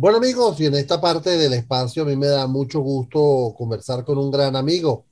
Bueno 0.00 0.16
amigos, 0.16 0.58
y 0.58 0.64
en 0.64 0.76
esta 0.76 0.98
parte 0.98 1.36
del 1.36 1.52
espacio 1.52 2.04
a 2.04 2.06
mí 2.06 2.16
me 2.16 2.26
da 2.26 2.46
mucho 2.46 2.80
gusto 2.80 3.54
conversar 3.54 4.02
con 4.02 4.16
un 4.16 4.30
gran 4.30 4.56
amigo. 4.56 5.04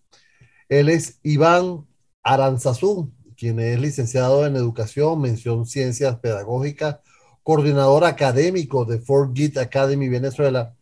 Él 0.67 0.89
es 0.89 1.19
Iván 1.23 1.87
Aranzazú, 2.23 3.13
quien 3.37 3.61
es 3.61 3.79
licenciado 3.79 4.47
en 4.47 4.57
Educación, 4.57 5.21
mención 5.21 5.67
Ciencias 5.67 6.19
Pedagógicas, 6.21 7.01
coordinador 7.43 8.07
académico 8.07 8.87
de 8.87 8.99
Fort 8.99 9.37
Academy 9.59 10.09
Venezuela 10.09 10.75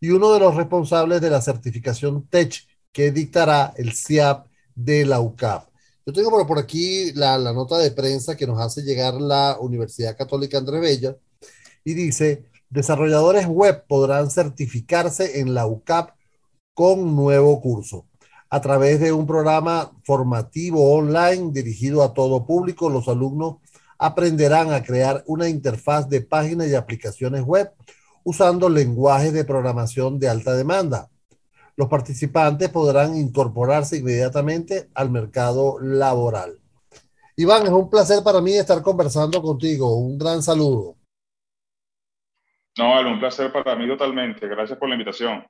y 0.00 0.10
uno 0.10 0.32
de 0.32 0.40
los 0.40 0.56
responsables 0.56 1.20
de 1.20 1.30
la 1.30 1.40
certificación 1.40 2.26
TECH 2.26 2.66
que 2.90 3.12
dictará 3.12 3.74
el 3.76 3.92
CIAP 3.92 4.48
de 4.74 5.06
la 5.06 5.20
UCAP. 5.20 5.68
Yo 6.04 6.12
tengo 6.12 6.46
por, 6.48 6.58
aquí 6.58 7.12
la, 7.12 7.38
la 7.38 7.52
nota 7.52 7.78
de 7.78 7.92
prensa 7.92 8.36
que 8.36 8.48
nos 8.48 8.60
hace 8.60 8.82
llegar 8.82 9.14
la 9.20 9.56
Universidad 9.60 10.16
Católica 10.16 10.58
André 10.58 10.80
Bella 10.80 11.16
y 11.84 11.94
dice, 11.94 12.51
desarrolladores 12.72 13.46
web 13.46 13.84
podrán 13.86 14.30
certificarse 14.30 15.40
en 15.40 15.52
la 15.52 15.66
UCAP 15.66 16.10
con 16.72 17.14
nuevo 17.14 17.60
curso. 17.60 18.06
A 18.48 18.60
través 18.62 18.98
de 18.98 19.12
un 19.12 19.26
programa 19.26 19.92
formativo 20.04 20.94
online 20.94 21.52
dirigido 21.52 22.02
a 22.02 22.14
todo 22.14 22.46
público, 22.46 22.88
los 22.88 23.08
alumnos 23.08 23.56
aprenderán 23.98 24.72
a 24.72 24.82
crear 24.82 25.22
una 25.26 25.48
interfaz 25.48 26.08
de 26.08 26.22
páginas 26.22 26.68
y 26.68 26.74
aplicaciones 26.74 27.42
web 27.42 27.70
usando 28.24 28.68
lenguajes 28.68 29.32
de 29.32 29.44
programación 29.44 30.18
de 30.18 30.28
alta 30.28 30.54
demanda. 30.54 31.10
Los 31.76 31.88
participantes 31.88 32.70
podrán 32.70 33.16
incorporarse 33.16 33.98
inmediatamente 33.98 34.88
al 34.94 35.10
mercado 35.10 35.78
laboral. 35.78 36.58
Iván, 37.36 37.64
es 37.64 37.70
un 37.70 37.90
placer 37.90 38.22
para 38.22 38.40
mí 38.40 38.52
estar 38.52 38.82
conversando 38.82 39.42
contigo. 39.42 39.94
Un 39.96 40.18
gran 40.18 40.42
saludo. 40.42 40.96
No, 42.78 43.00
un 43.00 43.20
placer 43.20 43.52
para 43.52 43.76
mí 43.76 43.86
totalmente. 43.86 44.46
Gracias 44.48 44.78
por 44.78 44.88
la 44.88 44.94
invitación. 44.94 45.46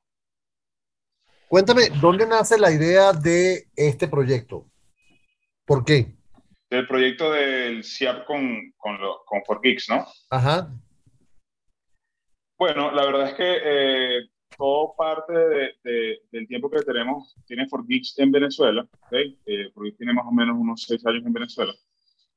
Cuéntame, 1.48 1.82
¿dónde 2.00 2.26
nace 2.26 2.58
la 2.58 2.72
idea 2.72 3.12
de 3.12 3.66
este 3.76 4.08
proyecto? 4.08 4.66
¿Por 5.66 5.84
qué? 5.84 6.16
Del 6.70 6.86
proyecto 6.86 7.30
del 7.30 7.84
CIAP 7.84 8.24
con, 8.24 8.72
con, 8.78 8.96
con 9.26 9.42
¿no? 9.88 10.06
Ajá. 10.30 10.70
Bueno, 12.58 12.90
la 12.92 13.04
verdad 13.04 13.28
es 13.28 13.34
que 13.34 13.58
eh, 13.62 14.20
todo 14.56 14.94
parte 14.96 15.32
de, 15.84 16.18
del 16.30 16.46
tiempo 16.46 16.70
que 16.70 16.82
tenemos, 16.82 17.34
tiene 17.46 17.68
Forgeeks 17.68 18.18
en 18.18 18.30
Venezuela, 18.32 18.86
¿okay? 19.06 19.38
Eh, 19.46 19.70
tiene 19.98 20.12
más 20.12 20.26
o 20.26 20.32
menos 20.32 20.56
unos 20.56 20.82
seis 20.82 21.04
años 21.06 21.24
en 21.26 21.32
Venezuela. 21.32 21.72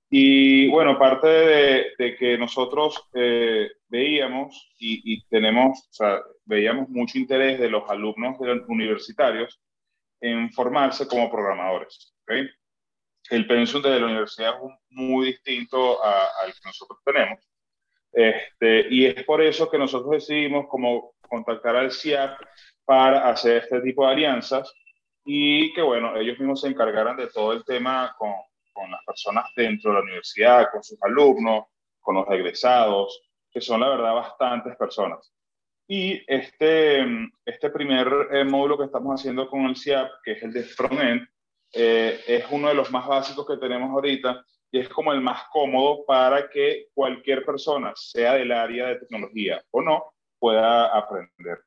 Y 0.10 0.68
bueno, 0.70 1.00
parte 1.00 1.28
de, 1.28 2.16
que 2.18 2.38
nosotros 2.38 3.10
eh, 3.14 3.72
veíamos 3.88 4.72
y, 4.78 5.26
tenemos, 5.28 5.80
o 5.90 5.94
sea, 5.94 6.22
veíamos 6.46 6.90
mucho 6.90 7.18
interés 7.18 7.60
de 7.60 7.70
los 7.70 7.90
alumnos 7.90 8.38
universitarios 8.68 9.60
en 10.22 10.52
formarse 10.52 11.08
como 11.08 11.30
programadores. 11.30 12.14
¿okay? 12.24 12.48
El 13.30 13.48
pensum 13.48 13.82
de 13.82 14.00
la 14.00 14.06
universidad 14.06 14.56
es 14.56 14.72
muy 14.90 15.28
distinto 15.28 16.04
al 16.04 16.54
que 16.54 16.60
nosotros 16.64 17.00
tenemos. 17.04 17.40
Este, 18.12 18.88
y 18.90 19.06
es 19.08 19.24
por 19.26 19.42
eso 19.42 19.70
que 19.70 19.78
nosotros 19.78 20.12
decidimos 20.12 20.68
como 20.70 21.16
contactar 21.28 21.76
al 21.76 21.92
CIAP 21.92 22.40
para 22.86 23.30
hacer 23.30 23.64
este 23.64 23.82
tipo 23.82 24.06
de 24.06 24.14
alianzas 24.14 24.72
y 25.26 25.74
que, 25.74 25.82
bueno, 25.82 26.16
ellos 26.16 26.40
mismos 26.40 26.62
se 26.62 26.70
encargaran 26.70 27.18
de 27.18 27.28
todo 27.28 27.52
el 27.52 27.66
tema 27.66 28.16
con, 28.18 28.32
con 28.76 28.92
las 28.92 29.04
personas 29.06 29.46
dentro 29.56 29.92
de 29.92 29.98
la 29.98 30.04
universidad, 30.04 30.68
con 30.72 30.84
sus 30.84 31.02
alumnos, 31.02 31.66
con 32.02 32.16
los 32.16 32.30
egresados, 32.30 33.22
que 33.50 33.62
son 33.62 33.80
la 33.80 33.90
verdad 33.90 34.14
bastantes 34.14 34.76
personas. 34.76 35.34
Y 35.88 36.22
este, 36.28 37.06
este 37.46 37.70
primer 37.70 38.08
eh, 38.32 38.44
módulo 38.44 38.78
que 38.78 38.86
estamos 38.86 39.20
haciendo 39.20 39.50
con 39.50 39.62
el 39.66 39.78
CIAP, 39.78 40.12
que 40.24 40.34
es 40.34 40.44
el 40.44 40.52
de 40.52 40.64
frontend, 40.64 41.28
eh, 41.72 42.20
es 42.28 42.46
uno 42.52 42.68
de 42.68 42.74
los 42.74 42.92
más 42.92 43.08
básicos 43.08 43.48
que 43.48 43.58
tenemos 43.58 43.92
ahorita 43.92 44.44
y 44.72 44.80
es 44.80 44.90
como 44.90 45.14
el 45.14 45.22
más 45.22 45.44
cómodo 45.52 46.06
para 46.06 46.50
que 46.50 46.88
cualquier 46.94 47.46
persona, 47.46 47.94
sea 47.96 48.34
del 48.34 48.52
área 48.52 48.88
de 48.88 48.96
tecnología 48.96 49.64
o 49.72 49.82
no, 49.82 50.14
pueda 50.40 50.88
aprender. 50.88 51.60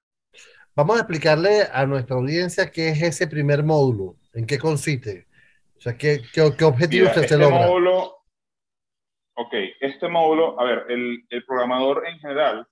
Vamos 0.75 0.97
a 0.97 1.01
explicarle 1.01 1.63
a 1.73 1.87
nuestra 1.87 2.17
audiencia 2.17 2.71
qué 2.71 2.91
es 2.91 3.03
ese 3.03 3.27
primer 3.27 3.63
módulo, 3.63 4.17
en 4.33 4.47
qué 4.47 4.59
consiste. 4.59 5.28
O 5.79 5.81
sea, 5.81 5.97
¿qué, 5.97 6.23
qué, 6.33 6.53
qué 6.59 6.65
objetivo 6.65 7.03
Mira, 7.05 7.15
se 7.15 7.21
este 7.21 7.37
logra? 7.39 7.67
Módulo, 7.67 8.17
ok, 9.37 9.55
este 9.81 10.09
módulo, 10.09 10.61
a 10.61 10.65
ver, 10.65 10.87
el, 10.89 11.25
el 11.31 11.45
programador 11.45 12.05
en 12.07 12.19
general, 12.19 12.67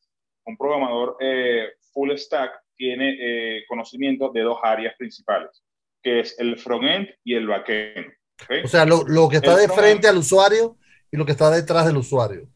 un 0.44 0.56
programador 0.56 1.16
eh, 1.20 1.68
full 1.92 2.10
stack, 2.16 2.52
tiene 2.76 3.16
eh, 3.20 3.64
conocimiento 3.68 4.30
de 4.32 4.42
dos 4.42 4.58
áreas 4.62 4.94
principales, 4.98 5.64
que 6.02 6.20
es 6.20 6.38
el 6.38 6.58
frontend 6.58 7.08
y 7.24 7.34
el 7.34 7.46
backend. 7.46 8.12
¿okay? 8.42 8.64
O 8.64 8.68
sea, 8.68 8.84
lo, 8.84 9.04
lo 9.06 9.28
que 9.28 9.36
está 9.36 9.52
El 9.52 9.60
de 9.60 9.68
front- 9.68 9.78
frente 9.80 10.08
al 10.08 10.18
usuario 10.18 10.76
y 11.10 11.16
lo 11.16 11.24
que 11.24 11.32
está 11.32 11.50
detrás 11.50 11.86
del 11.86 11.96
usuario. 11.96 12.48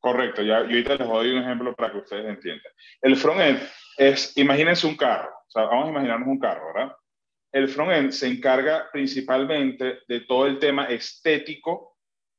Correcto, 0.00 0.42
ya, 0.42 0.60
yo 0.60 0.68
ahorita 0.68 0.94
les 0.96 1.08
doy 1.08 1.30
un 1.32 1.42
ejemplo 1.42 1.74
para 1.74 1.92
que 1.92 1.98
ustedes 1.98 2.26
entiendan. 2.26 2.72
El 3.02 3.16
frontend 3.16 3.60
es, 3.96 4.36
imagínense 4.36 4.86
un 4.86 4.96
carro, 4.96 5.30
o 5.30 5.50
sea, 5.50 5.64
vamos 5.64 5.86
a 5.86 5.90
imaginarnos 5.90 6.28
un 6.28 6.38
carro, 6.38 6.72
¿verdad? 6.74 6.94
El 7.52 7.68
frontend 7.68 8.12
se 8.12 8.28
encarga 8.28 8.88
principalmente 8.92 10.00
de 10.06 10.20
todo 10.20 10.46
el 10.46 10.58
tema 10.58 10.84
estético 10.84 11.96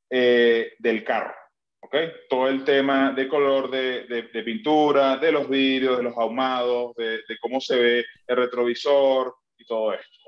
eh, 0.10 0.74
del 0.80 1.04
carro, 1.04 1.34
¿ok? 1.82 1.96
Todo 2.30 2.48
el 2.48 2.64
tema 2.64 3.12
de 3.12 3.28
color 3.28 3.70
de, 3.70 4.44
pintura, 4.46 5.18
de 5.18 5.32
los 5.32 5.50
vidrios, 5.50 5.98
de 5.98 6.04
los 6.04 6.18
ahumados, 6.18 6.96
de, 6.96 7.22
cómo 7.42 7.60
se 7.60 7.78
ve 7.78 8.06
el 8.28 8.36
retrovisor 8.38 9.36
y 9.58 9.66
todo 9.66 9.94
esto. 9.94 10.22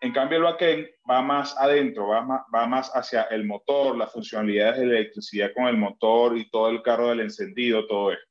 En 0.00 0.12
cambio, 0.12 0.36
el 0.36 0.44
backend 0.44 0.86
va 1.10 1.22
más 1.22 1.56
adentro, 1.56 2.08
va 2.08 2.20
más, 2.20 2.42
va 2.54 2.66
más 2.66 2.90
hacia 2.94 3.22
el 3.22 3.44
motor, 3.44 3.96
las 3.96 4.12
funcionalidades 4.12 4.80
de 4.80 4.86
la 4.86 4.98
electricidad 4.98 5.52
con 5.54 5.64
el 5.66 5.78
motor 5.78 6.36
y 6.36 6.50
todo 6.50 6.68
el 6.68 6.82
carro 6.82 7.08
del 7.08 7.20
encendido, 7.20 7.86
todo 7.86 8.12
esto. 8.12 8.30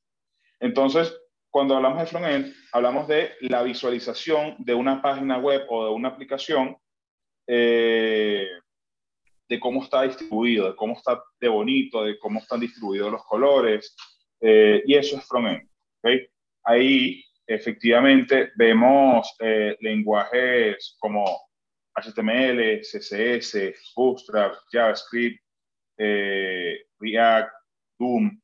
Entonces, 0.59 1.19
cuando 1.53 1.75
hablamos 1.75 1.99
de 1.99 2.07
frontend, 2.07 2.55
hablamos 2.71 3.07
de 3.07 3.33
la 3.41 3.61
visualización 3.61 4.55
de 4.57 4.73
una 4.73 5.03
página 5.03 5.37
web 5.37 5.67
o 5.69 5.85
de 5.85 5.91
una 5.91 6.09
aplicación, 6.09 6.75
eh, 7.45 8.47
de 9.47 9.59
cómo 9.59 9.83
está 9.83 10.01
distribuido, 10.01 10.71
de 10.71 10.75
cómo 10.75 10.93
está 10.93 11.23
de 11.39 11.47
bonito, 11.47 12.03
de 12.05 12.17
cómo 12.17 12.39
están 12.39 12.59
distribuidos 12.59 13.11
los 13.11 13.23
colores, 13.25 13.95
eh, 14.41 14.81
y 14.83 14.95
eso 14.95 15.15
es 15.15 15.27
frontend. 15.27 15.69
Ahí, 16.63 17.23
efectivamente, 17.45 18.51
vemos 18.55 19.31
eh, 19.39 19.77
lenguajes 19.79 20.97
como 20.99 21.23
HTML, 21.93 22.81
CSS, 22.81 23.75
Bootstrap, 23.95 24.55
JavaScript, 24.71 25.39
eh, 25.99 26.79
React, 26.97 27.51
Doom, 27.99 28.41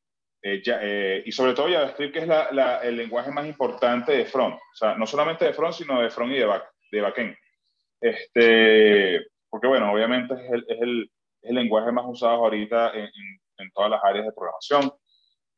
eh, 0.54 0.62
ya- 0.64 0.78
eh, 0.82 1.22
y 1.24 1.32
sobre 1.32 1.54
todo 1.54 1.68
JavaScript, 1.68 2.12
que 2.12 2.20
es 2.20 2.28
la- 2.28 2.50
la- 2.52 2.78
el 2.78 2.96
lenguaje 2.96 3.30
más 3.30 3.46
importante 3.46 4.12
de 4.12 4.24
front. 4.24 4.54
O 4.54 4.76
sea, 4.76 4.94
no 4.94 5.06
solamente 5.06 5.44
de 5.44 5.52
front, 5.52 5.74
sino 5.74 6.00
de 6.00 6.10
front 6.10 6.32
y 6.32 6.38
de, 6.38 6.44
back, 6.44 6.64
de 6.90 7.00
backend. 7.00 7.36
Este, 8.00 9.20
porque, 9.48 9.66
bueno, 9.68 9.92
obviamente 9.92 10.34
es 10.34 10.50
el, 10.52 10.64
es 10.68 10.80
el- 10.80 11.10
es 11.42 11.50
el 11.50 11.56
lenguaje 11.56 11.92
más 11.92 12.04
usado 12.06 12.34
ahorita 12.44 12.90
en, 12.92 13.04
en- 13.04 13.40
en 13.58 13.70
todas 13.72 13.90
las 13.90 14.00
áreas 14.04 14.26
de 14.26 14.32
programación. 14.32 14.92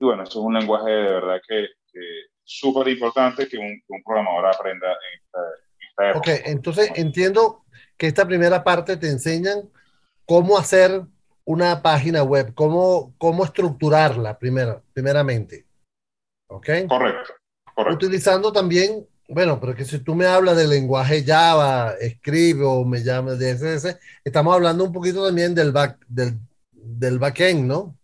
Y 0.00 0.04
bueno, 0.04 0.22
eso 0.24 0.40
es 0.40 0.44
un 0.44 0.54
lenguaje 0.54 0.90
de 0.90 1.02
verdad 1.12 1.40
que, 1.46 1.68
que 1.92 2.00
súper 2.44 2.88
importante 2.88 3.46
que 3.48 3.56
un, 3.58 3.68
que 3.68 3.86
un 3.88 4.02
programador 4.02 4.46
aprenda 4.46 4.88
en 4.88 5.20
esta, 5.20 5.38
en 5.38 5.88
esta 5.88 6.10
época. 6.10 6.32
Ok, 6.32 6.40
entonces 6.46 6.90
entiendo 6.96 7.64
que 7.96 8.08
esta 8.08 8.26
primera 8.26 8.64
parte 8.64 8.96
te 8.96 9.08
enseñan 9.08 9.70
cómo 10.26 10.58
hacer 10.58 11.02
una 11.44 11.82
página 11.82 12.22
web, 12.22 12.54
cómo, 12.54 13.14
cómo 13.18 13.44
estructurarla 13.44 14.38
primero, 14.38 14.82
primeramente. 14.92 15.66
¿Ok? 16.48 16.68
Correcto, 16.88 17.32
correcto. 17.74 17.94
Utilizando 18.06 18.52
también, 18.52 19.06
bueno, 19.28 19.58
pero 19.58 19.74
que 19.74 19.84
si 19.84 19.98
tú 19.98 20.14
me 20.14 20.26
hablas 20.26 20.56
del 20.56 20.70
lenguaje 20.70 21.24
Java, 21.24 21.94
Script 22.16 22.60
o 22.62 22.84
me 22.84 23.02
llamas 23.02 23.38
de 23.38 23.54
CSS, 23.54 23.98
estamos 24.24 24.54
hablando 24.54 24.84
un 24.84 24.92
poquito 24.92 25.24
también 25.26 25.54
del 25.54 25.72
back, 25.72 25.98
del, 26.06 26.38
del 26.70 27.18
backend, 27.18 27.66
¿no? 27.66 27.96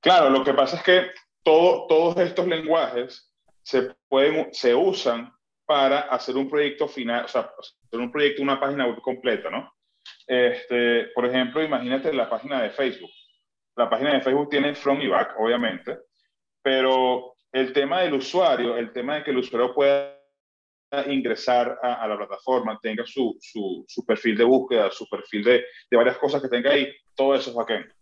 Claro, 0.00 0.28
lo 0.30 0.44
que 0.44 0.52
pasa 0.52 0.76
es 0.76 0.82
que 0.82 1.02
todo- 1.42 1.86
todos 1.86 2.16
estos 2.18 2.46
lenguajes 2.46 3.32
se, 3.62 3.94
pueden, 4.08 4.52
se 4.52 4.74
usan 4.74 5.32
para 5.66 6.00
hacer 6.00 6.36
un 6.36 6.50
proyecto 6.50 6.86
final, 6.86 7.24
o 7.24 7.28
sea, 7.28 7.50
hacer 7.58 7.98
un 8.00 8.12
proyecto, 8.12 8.42
una 8.42 8.60
página 8.60 8.86
web 8.86 9.00
completa, 9.00 9.48
¿no? 9.50 9.72
Este, 10.26 11.08
por 11.14 11.26
ejemplo, 11.26 11.62
imagínate 11.62 12.12
la 12.12 12.28
página 12.28 12.62
de 12.62 12.70
Facebook. 12.70 13.10
La 13.76 13.90
página 13.90 14.14
de 14.14 14.20
Facebook 14.20 14.50
tiene 14.50 14.74
front 14.74 15.02
y 15.02 15.08
back, 15.08 15.34
obviamente, 15.38 15.98
pero 16.62 17.34
el 17.52 17.72
tema 17.72 18.02
del 18.02 18.14
usuario, 18.14 18.76
el 18.76 18.92
tema 18.92 19.16
de 19.16 19.24
que 19.24 19.30
el 19.32 19.38
usuario 19.38 19.74
pueda 19.74 20.16
ingresar 21.08 21.78
a, 21.82 21.94
a 21.94 22.06
la 22.06 22.16
plataforma, 22.16 22.78
tenga 22.80 23.04
su, 23.04 23.36
su, 23.40 23.84
su 23.88 24.06
perfil 24.06 24.36
de 24.36 24.44
búsqueda, 24.44 24.90
su 24.92 25.08
perfil 25.08 25.42
de, 25.42 25.64
de 25.90 25.96
varias 25.96 26.18
cosas 26.18 26.40
que 26.40 26.48
tenga 26.48 26.70
ahí, 26.70 26.92
todo 27.16 27.34
eso 27.34 27.50
es 27.50 27.56
backend. 27.56 27.92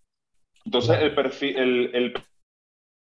Entonces, 0.64 1.00
el 1.00 1.14
perfil, 1.14 1.56
el, 1.58 1.90
el 1.94 2.14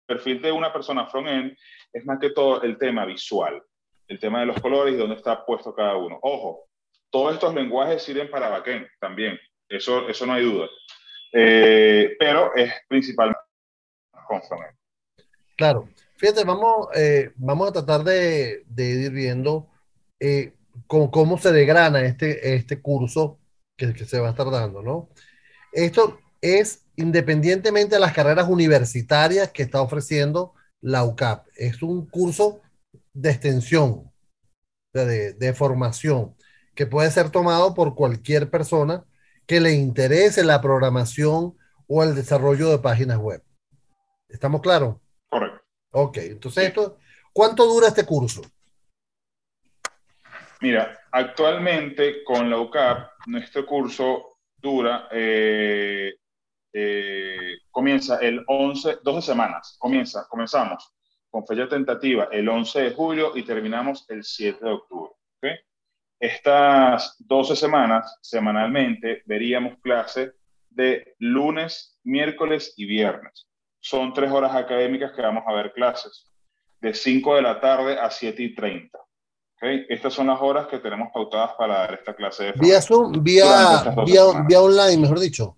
perfil 0.05 0.41
de 0.41 0.51
una 0.51 0.71
persona 0.71 1.07
front-end 1.07 1.57
es 1.91 2.05
más 2.05 2.19
que 2.19 2.29
todo 2.29 2.61
el 2.61 2.77
tema 2.77 3.05
visual, 3.05 3.61
el 4.07 4.19
tema 4.19 4.41
de 4.41 4.45
los 4.45 4.61
colores 4.61 4.93
y 4.93 4.97
dónde 4.97 5.15
está 5.15 5.43
puesto 5.45 5.73
cada 5.73 5.97
uno. 5.97 6.19
Ojo, 6.21 6.69
todos 7.11 7.33
estos 7.33 7.53
lenguajes 7.53 8.01
sirven 8.01 8.29
para 8.31 8.49
backend 8.49 8.87
también, 8.99 9.37
eso, 9.69 10.07
eso 10.09 10.25
no 10.25 10.33
hay 10.33 10.43
duda. 10.43 10.67
Eh, 11.33 12.15
pero 12.19 12.55
es 12.55 12.73
principalmente. 12.87 13.39
Claro. 15.57 15.89
Fíjate, 16.17 16.43
vamos, 16.43 16.87
eh, 16.95 17.31
vamos 17.35 17.69
a 17.69 17.73
tratar 17.73 18.03
de, 18.03 18.63
ir 18.77 19.11
viendo 19.11 19.67
eh, 20.19 20.53
cómo, 20.87 21.37
se 21.37 21.51
degrana 21.51 22.01
este, 22.01 22.55
este 22.55 22.81
curso 22.81 23.39
que, 23.75 23.93
se 24.05 24.19
va 24.19 24.27
a 24.27 24.31
estar 24.31 24.49
dando, 24.49 24.81
¿no? 24.81 25.09
Esto 25.73 26.19
es 26.41 26.85
independientemente 26.95 27.95
de 27.95 28.01
las 28.01 28.13
carreras 28.13 28.47
universitarias 28.47 29.51
que 29.51 29.63
está 29.63 29.81
ofreciendo 29.81 30.53
la 30.79 31.03
UCAP. 31.03 31.47
Es 31.55 31.81
un 31.81 32.07
curso 32.07 32.61
de 33.13 33.31
extensión, 33.31 34.11
de 34.93 35.53
formación, 35.55 36.35
que 36.75 36.85
puede 36.85 37.12
ser 37.12 37.29
tomado 37.29 37.73
por 37.73 37.95
cualquier 37.95 38.50
persona 38.50 39.03
que 39.45 39.59
le 39.59 39.73
interese 39.73 40.44
la 40.44 40.62
programación 40.62 41.57
o 41.88 42.03
el 42.03 42.15
desarrollo 42.15 42.69
de 42.69 42.79
páginas 42.79 43.18
web. 43.18 43.44
¿Estamos 44.29 44.62
claros? 44.62 44.95
Correcto. 45.29 45.62
Ok, 45.91 46.18
entonces, 46.18 46.65
esto, 46.65 46.97
¿cuánto 47.33 47.65
dura 47.65 47.88
este 47.88 48.06
curso? 48.06 48.41
Mira, 50.62 51.00
actualmente 51.12 52.23
con 52.23 52.50
la 52.50 52.59
UCAP, 52.59 53.12
nuestro 53.27 53.65
curso 53.65 54.38
dura, 54.57 55.09
eh, 55.12 56.13
eh, 56.71 57.57
comienza 57.69 58.19
el 58.19 58.44
11, 58.47 59.00
12 59.03 59.21
semanas, 59.21 59.75
comienza, 59.77 60.27
comenzamos 60.29 60.94
con 61.29 61.45
fecha 61.45 61.67
tentativa 61.67 62.29
el 62.31 62.47
11 62.47 62.81
de 62.81 62.91
julio 62.91 63.35
y 63.35 63.44
terminamos 63.44 64.06
el 64.09 64.24
7 64.24 64.63
de 64.63 64.71
octubre. 64.71 65.12
¿okay? 65.38 65.56
Estas 66.21 67.18
12 67.19 67.56
semanas, 67.57 68.18
semanalmente, 68.21 69.23
veríamos 69.25 69.77
clases 69.81 70.33
de 70.69 71.15
lunes, 71.19 72.00
miércoles 72.03 72.73
y 72.77 72.85
viernes 72.85 73.51
son 73.81 74.13
tres 74.13 74.31
horas 74.31 74.56
académicas 74.56 75.12
que 75.12 75.21
vamos 75.21 75.44
a 75.45 75.53
ver 75.53 75.73
clases, 75.73 76.25
de 76.79 76.94
5 76.94 77.35
de 77.35 77.41
la 77.41 77.59
tarde 77.59 78.00
a 78.00 78.09
7 78.09 78.41
y 78.41 78.56
30. 78.56 78.97
¿Okay? 79.57 79.85
Estas 79.89 80.13
son 80.13 80.27
las 80.27 80.39
horas 80.41 80.68
que 80.68 80.79
tenemos 80.79 81.09
pautadas 81.13 81.51
para 81.57 81.79
dar 81.79 81.94
esta 81.95 82.15
clase 82.15 82.45
de 82.45 82.53
Vía 82.56 82.81
Zoom, 82.81 83.24
vía, 83.24 83.83
vía, 84.06 84.24
vía, 84.47 84.62
online, 84.62 84.97
mejor 84.97 85.19
dicho. 85.19 85.57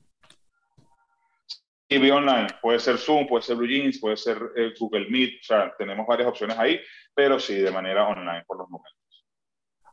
Sí, 1.89 1.97
vía 1.99 2.15
online. 2.15 2.47
Puede 2.61 2.79
ser 2.79 2.97
Zoom, 2.97 3.27
puede 3.27 3.43
ser 3.43 3.55
Blue 3.55 3.67
Jeans, 3.67 3.99
puede 3.99 4.17
ser 4.17 4.37
eh, 4.55 4.73
Google 4.79 5.09
Meet. 5.09 5.41
O 5.41 5.43
sea, 5.43 5.73
tenemos 5.77 6.07
varias 6.07 6.27
opciones 6.27 6.57
ahí, 6.57 6.79
pero 7.13 7.39
sí, 7.39 7.55
de 7.55 7.71
manera 7.71 8.07
online 8.07 8.43
por 8.47 8.57
los 8.57 8.69
momentos. 8.69 9.02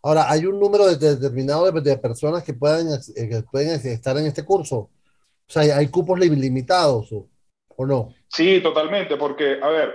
Ahora, 0.02 0.30
¿hay 0.30 0.46
un 0.46 0.58
número 0.58 0.86
determinado 0.86 1.70
de, 1.70 1.80
de 1.80 1.98
personas 1.98 2.42
que 2.42 2.54
puedan, 2.54 2.86
eh, 2.88 3.28
que 3.28 3.42
pueden 3.50 3.70
estar 3.70 4.16
en 4.16 4.26
este 4.26 4.44
curso? 4.44 4.76
O 4.76 5.52
sea, 5.52 5.76
¿hay, 5.76 5.88
cupos 5.88 6.18
limitados 6.18 7.12
o, 7.12 7.28
o 7.76 7.86
no? 7.86 8.14
Sí, 8.28 8.60
totalmente, 8.62 9.16
porque, 9.16 9.58
a 9.60 9.68
ver, 9.68 9.94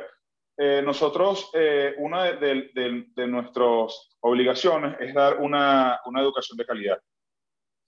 eh, 0.58 0.82
nosotros, 0.84 1.50
eh, 1.54 1.96
una 1.98 2.32
de, 2.32 2.70
de, 2.74 3.06
de, 3.14 3.28
nuestras 3.28 4.12
obligaciones 4.22 4.96
es 5.00 5.14
dar 5.14 5.40
una, 5.42 6.00
una, 6.06 6.22
educación 6.22 6.58
de 6.58 6.66
calidad. 6.66 6.98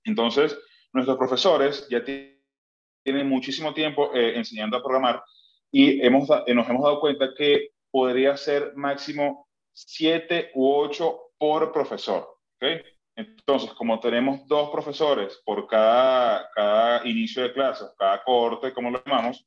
Entonces, 0.04 0.58
nuestros 0.92 1.18
profesores 1.18 1.88
ya 1.90 2.04
tienen 2.04 3.30
muchísimo 3.30 3.74
tiempo 3.74 4.12
eh, 4.14 4.38
enseñando 4.38 4.78
a 4.78 4.84
programar 4.84 5.24
y 5.72 6.06
hemos, 6.06 6.28
nos 6.28 6.69
hemos 6.69 6.84
dado 6.84 7.00
cuenta 7.00 7.34
que 7.38 7.69
podría 7.90 8.36
ser 8.36 8.74
máximo 8.75 9.48
siete 9.72 10.52
u 10.56 10.69
ocho 10.69 11.26
por 11.38 11.72
profesor. 11.72 12.28
¿okay? 12.56 12.81
Entonces, 13.16 13.72
como 13.72 14.00
tenemos 14.00 14.48
dos 14.48 14.69
profesores 14.69 15.42
por 15.44 15.68
cada, 15.68 16.50
cada 16.54 17.07
inicio 17.07 17.44
de 17.44 17.54
clases, 17.54 17.88
cada 17.98 18.24
corte, 18.24 18.74
como 18.74 18.92
lo 18.92 19.04
llamamos, 19.04 19.45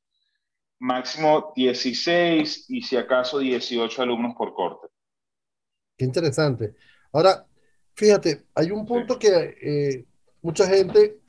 máximo 0.80 1.52
16 1.54 2.70
y 2.70 2.82
si 2.82 2.96
acaso 2.96 3.38
18 3.38 4.02
alumnos 4.02 4.34
por 4.36 4.54
corte. 4.54 4.88
Qué 5.96 6.04
interesante. 6.04 6.74
Ahora, 7.12 7.46
fíjate, 7.94 8.46
hay 8.54 8.70
un 8.70 8.86
punto 8.86 9.14
sí. 9.14 9.20
que 9.20 9.56
eh, 9.62 10.06
mucha 10.42 10.66
gente, 10.66 11.20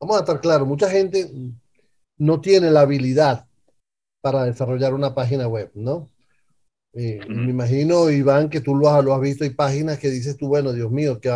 vamos 0.00 0.16
a 0.16 0.20
estar 0.20 0.40
claros, 0.40 0.66
mucha 0.66 0.88
gente 0.88 1.30
no 2.16 2.40
tiene 2.40 2.70
la 2.70 2.82
habilidad 2.82 3.46
para 4.22 4.44
desarrollar 4.44 4.94
una 4.94 5.14
página 5.14 5.48
web, 5.48 5.70
¿no? 5.74 6.08
Eh, 6.92 7.20
uh 7.20 7.24
-huh. 7.24 7.44
Me 7.44 7.50
imagino, 7.50 8.10
Iván, 8.10 8.50
que 8.50 8.60
tú 8.60 8.74
lo 8.74 8.88
has, 8.88 9.04
lo 9.04 9.14
has, 9.14 9.20
visto, 9.20 9.44
hay 9.44 9.50
páginas 9.50 9.98
que 9.98 10.10
dices 10.10 10.36
tú, 10.36 10.48
bueno, 10.48 10.72
Dios 10.72 10.90
mío, 10.90 11.20
¿qué, 11.20 11.30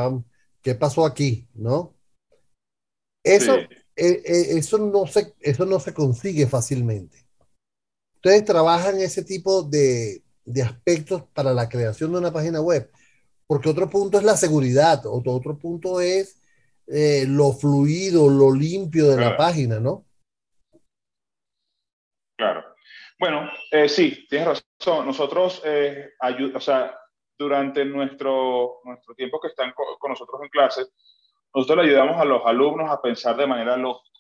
qué 0.63 0.75
pasó 0.75 1.07
aquí? 1.07 1.47
¿No? 1.55 1.95
Eso, 3.23 3.55
sí. 3.55 3.77
eh, 3.97 4.23
eso, 4.59 4.79
no 4.79 5.07
se, 5.07 5.35
eso 5.41 5.65
no 5.65 5.81
se 5.81 5.95
consigue 5.95 6.47
fácilmente. 6.47 7.25
Ustedes 8.17 8.45
trabajan 8.45 8.99
ese 9.01 9.23
tipo 9.23 9.63
de, 9.63 10.23
de, 10.45 10.63
aspectos 10.63 11.25
para 11.35 11.53
la 11.53 11.69
creación 11.69 12.13
de 12.13 12.19
una 12.19 12.33
página 12.33 12.61
web, 12.61 12.91
porque 13.47 13.69
otro 13.69 13.89
punto 13.89 14.19
es 14.19 14.25
la 14.25 14.37
seguridad, 14.37 15.05
otro, 15.07 15.33
otro 15.33 15.59
punto 15.59 16.01
es 16.01 16.41
eh, 16.87 17.25
lo 17.27 17.53
fluido, 17.53 18.29
lo 18.29 18.53
limpio 18.53 19.09
de 19.09 19.17
claro. 19.17 19.31
la 19.31 19.37
página, 19.37 19.81
¿no? 19.81 20.05
Claro. 22.37 22.74
Bueno, 23.19 23.49
eh, 23.71 23.89
sí, 23.89 24.27
tienes 24.29 24.49
razón. 24.49 25.07
Nosotros, 25.07 25.63
eh, 25.65 26.11
o 26.55 26.61
sea, 26.61 26.97
durante 27.39 27.85
nuestro, 27.85 28.81
nuestro 28.85 29.15
tiempo 29.15 29.41
que 29.41 29.49
están 29.49 29.73
con, 29.73 30.11
nosotros 30.11 30.41
en 30.43 30.49
clases, 30.49 30.93
nosotros 31.55 31.85
le 31.85 31.91
ayudamos 31.91 32.21
a 32.21 32.25
los 32.25 32.43
alumnos 32.45 32.91
a 32.91 33.01
pensar 33.01 33.37
de 33.37 33.47
manera 33.47 33.77
lógica. 33.77 34.19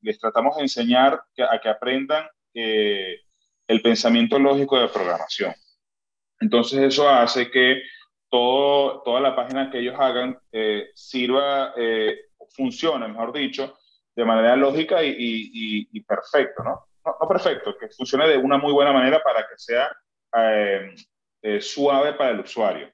Les, 0.00 0.18
tratamos 0.18 0.56
de 0.56 0.62
enseñar 0.62 1.20
a 1.50 1.60
que 1.60 1.68
aprendan 1.68 2.26
eh, 2.54 3.20
el 3.66 3.82
pensamiento 3.82 4.38
lógico 4.38 4.78
de 4.78 4.88
programación. 4.88 5.54
Entonces 6.40 6.80
eso 6.80 7.08
hace 7.08 7.50
que 7.50 7.82
todo, 8.30 9.02
toda 9.02 9.20
la 9.20 9.34
página 9.34 9.70
que 9.70 9.80
ellos 9.80 9.96
hagan 9.98 10.38
eh, 10.52 10.90
sirva, 10.94 11.74
eh, 11.76 12.16
funcione, 12.50 13.08
mejor 13.08 13.32
dicho, 13.32 13.78
de 14.14 14.24
manera 14.24 14.56
lógica 14.56 15.02
y, 15.02 15.10
y, 15.10 15.88
y 15.92 16.00
perfecto, 16.00 16.62
¿no? 16.62 16.87
¿No? 17.20 17.28
perfecto, 17.28 17.76
que 17.78 17.88
funcione 17.88 18.28
de 18.28 18.36
una 18.36 18.58
muy 18.58 18.72
buena 18.72 18.92
manera 18.92 19.22
para 19.22 19.42
que 19.42 19.56
sea 19.56 19.90
eh, 20.36 20.94
eh, 21.42 21.60
suave 21.60 22.14
para 22.14 22.30
el 22.30 22.40
usuario. 22.40 22.90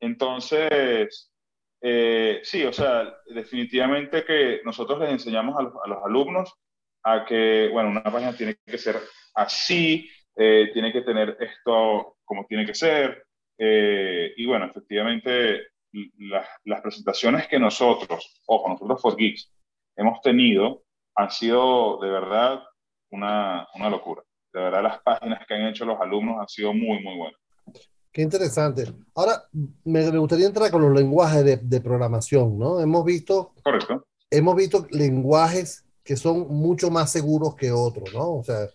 Entonces, 0.00 1.32
eh, 1.80 2.40
sí, 2.42 2.64
o 2.64 2.72
sea, 2.72 3.16
definitivamente 3.26 4.24
que 4.24 4.60
nosotros 4.64 5.00
les 5.00 5.10
enseñamos 5.10 5.58
a 5.58 5.88
los, 5.88 6.04
alumnos 6.04 6.54
a 7.04 7.24
que, 7.24 7.68
bueno, 7.72 7.90
una 7.90 8.02
página 8.02 8.36
tiene 8.36 8.56
que 8.64 8.78
ser 8.78 8.96
así, 9.34 10.08
tiene 10.34 10.92
que 10.92 11.02
tener 11.02 11.36
esto 11.40 12.16
como 12.24 12.46
tiene 12.46 12.64
que 12.64 12.74
ser. 12.74 13.24
Y 13.56 14.46
bueno, 14.46 14.66
efectivamente, 14.66 15.68
las, 16.18 16.48
las, 16.64 16.80
presentaciones 16.80 17.48
que 17.48 17.58
nosotros, 17.58 18.40
ojo, 18.46 18.68
nosotros 18.68 19.02
for 19.02 19.16
Geeks, 19.16 19.52
hemos 19.96 20.20
tenido 20.20 20.84
han 21.18 21.30
sido 21.32 21.98
de 22.00 22.10
verdad 22.10 22.62
una, 23.10 23.66
una 23.74 23.90
locura. 23.90 24.22
De 24.52 24.60
verdad, 24.60 24.82
las 24.82 25.02
páginas 25.02 25.40
que 25.46 25.54
han 25.54 25.66
hecho 25.66 25.84
los 25.84 26.00
alumnos 26.00 26.40
han 26.40 26.48
sido 26.48 26.72
muy, 26.72 27.02
muy 27.02 27.16
buenas. 27.16 27.40
Qué 28.10 28.22
interesante. 28.22 28.92
Ahora, 29.14 29.42
me, 29.84 30.10
me 30.10 30.18
gustaría 30.18 30.46
entrar 30.46 30.70
con 30.70 30.82
los 30.82 30.92
lenguajes 30.92 31.44
de, 31.44 31.56
de, 31.58 31.80
programación, 31.80 32.58
¿no? 32.58 32.80
Hemos 32.80 33.04
visto. 33.04 33.52
Correcto. 33.62 34.06
Hemos 34.30 34.56
visto 34.56 34.86
lenguajes 34.90 35.84
que 36.02 36.16
son 36.16 36.48
mucho 36.48 36.90
más 36.90 37.12
seguros 37.12 37.54
que 37.54 37.70
otros, 37.70 38.12
¿no? 38.14 38.36
O 38.36 38.42
sea, 38.42 38.68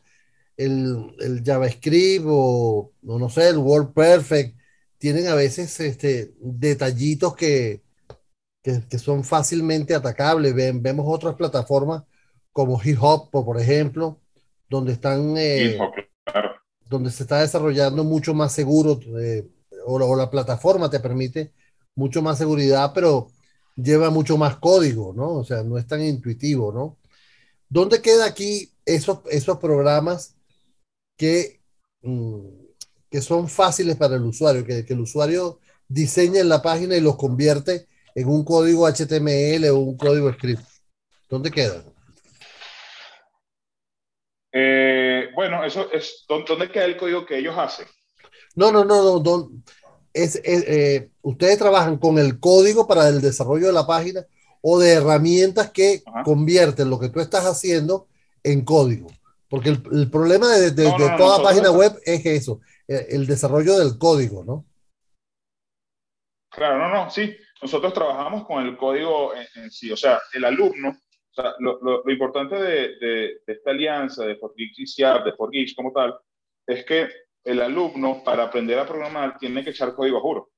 el, 0.56 1.16
el 1.20 1.44
JavaScript 1.44 2.26
o, 2.28 2.92
o, 3.06 3.20
no 3.20 3.30
sé, 3.30 3.50
el 3.50 3.58
WordPerfect, 3.58 4.56
tienen 4.98 5.28
a 5.28 5.36
veces 5.36 5.80
este, 5.80 6.34
detallitos 6.40 7.36
que, 7.36 7.82
que, 8.62 8.82
que 8.88 9.00
son 9.00 9.24
fácilmente 9.24 9.96
atacables. 9.96 10.54
Ven, 10.54 10.82
vemos 10.82 11.06
otras 11.10 11.36
plataformas 11.36 12.04
como 12.52 12.78
GitHub, 12.78 13.30
por 13.32 13.60
ejemplo, 13.60 14.22
donde 14.74 14.94
están... 14.94 15.36
Eh, 15.38 15.78
claro. 16.26 16.56
Donde 16.90 17.12
se 17.12 17.24
está 17.24 17.42
desarrollando 17.42 18.04
mucho 18.04 18.34
más 18.34 18.54
seguro, 18.54 19.00
eh, 19.20 19.48
o, 19.86 19.96
o 19.96 20.16
la 20.16 20.32
plataforma 20.32 20.90
te 20.90 21.00
permite 21.00 21.52
mucho 21.96 22.24
más 22.24 22.40
seguridad, 22.40 22.92
pero 22.94 23.30
lleva 23.76 24.10
mucho 24.10 24.36
más 24.36 24.58
código, 24.58 25.14
¿no? 25.16 25.34
O 25.34 25.44
sea, 25.44 25.64
no 25.64 25.78
es 25.78 25.86
tan 25.86 26.02
intuitivo, 26.02 26.72
¿no? 26.72 26.98
¿Dónde 27.70 28.02
queda 28.02 28.26
aquí 28.26 28.72
esos, 28.86 29.20
esos 29.30 29.60
programas 29.60 30.36
que, 31.18 31.62
mm, 32.02 32.40
que 33.12 33.22
son 33.22 33.48
fáciles 33.50 33.96
para 33.96 34.16
el 34.16 34.24
usuario, 34.24 34.66
que, 34.66 34.86
que, 34.86 34.94
el 34.94 35.02
usuario 35.02 35.60
diseña 35.88 36.42
en 36.42 36.50
la 36.50 36.64
página 36.64 36.96
y 36.96 37.02
los 37.02 37.16
convierte 37.16 37.88
en 38.16 38.28
un 38.28 38.44
código 38.44 38.88
HTML 38.88 39.70
o 39.70 39.80
un 39.80 39.98
código 39.98 40.34
script? 40.34 40.64
¿Dónde 41.30 41.52
queda? 41.52 41.84
Eh, 44.54 45.30
bueno, 45.34 45.64
eso 45.64 45.92
es, 45.92 46.26
¿dónde 46.28 46.72
queda 46.72 46.86
el 46.86 46.96
código 46.96 47.26
que 47.26 47.40
ellos 47.40 47.56
hacen? 47.58 47.88
No, 48.56 48.72
no, 48.72 48.86
no, 48.86 49.20
no. 49.20 49.50
es, 50.14 50.40
eh, 50.46 51.10
ustedes 51.24 51.58
trabajan 51.58 51.98
con 51.98 52.20
el 52.20 52.40
código 52.40 52.88
para 52.88 53.08
el 53.10 53.20
desarrollo 53.20 53.68
de 53.68 53.74
la 53.74 53.88
página 53.88 54.26
o 54.62 54.80
de 54.80 54.94
herramientas 54.94 55.72
que 55.72 56.04
convierten 56.24 56.90
lo 56.90 57.00
que 57.00 57.10
tú 57.10 57.20
estás 57.20 57.46
haciendo 57.46 58.08
en 58.44 58.64
código. 58.64 59.08
Porque 59.50 59.70
el, 59.70 60.10
problema 60.10 60.50
de, 60.50 60.72
toda 60.72 61.44
página 61.44 61.72
web 61.72 62.00
es 62.06 62.26
eso, 62.26 62.62
eh, 62.88 63.08
el 63.10 63.28
desarrollo 63.28 63.78
del 63.78 63.98
código, 63.98 64.44
¿no? 64.44 64.66
Claro, 66.50 66.78
no, 66.78 66.90
no, 66.90 67.10
sí. 67.10 67.36
Nosotros 67.62 67.94
trabajamos 67.94 68.46
con 68.46 68.66
el 68.66 68.78
código 68.78 69.34
en, 69.56 69.72
sí, 69.72 69.92
o 69.92 69.98
sea, 69.98 70.22
el 70.34 70.44
alumno, 70.46 70.98
o 71.36 71.42
sea, 71.42 71.56
lo, 71.60 71.80
lo, 71.82 72.12
importante 72.12 72.56
de, 72.56 72.96
de, 73.00 73.42
esta 73.48 73.72
alianza 73.72 74.24
de 74.26 74.36
Forgeeks 74.36 74.80
y 74.80 74.86
SIAP, 74.86 75.26
de 75.26 75.34
Forgeeks 75.34 75.74
como 75.74 75.92
tal, 75.92 76.16
es 76.68 76.86
que 76.86 77.10
el 77.44 77.60
alumno 77.60 78.24
para 78.24 78.44
aprender 78.44 78.78
a 78.78 78.86
programar 78.86 79.38
tiene 79.40 79.64
que 79.64 79.72
echar 79.72 79.96
código 79.96 80.18
a 80.18 80.22
juro. 80.22 80.52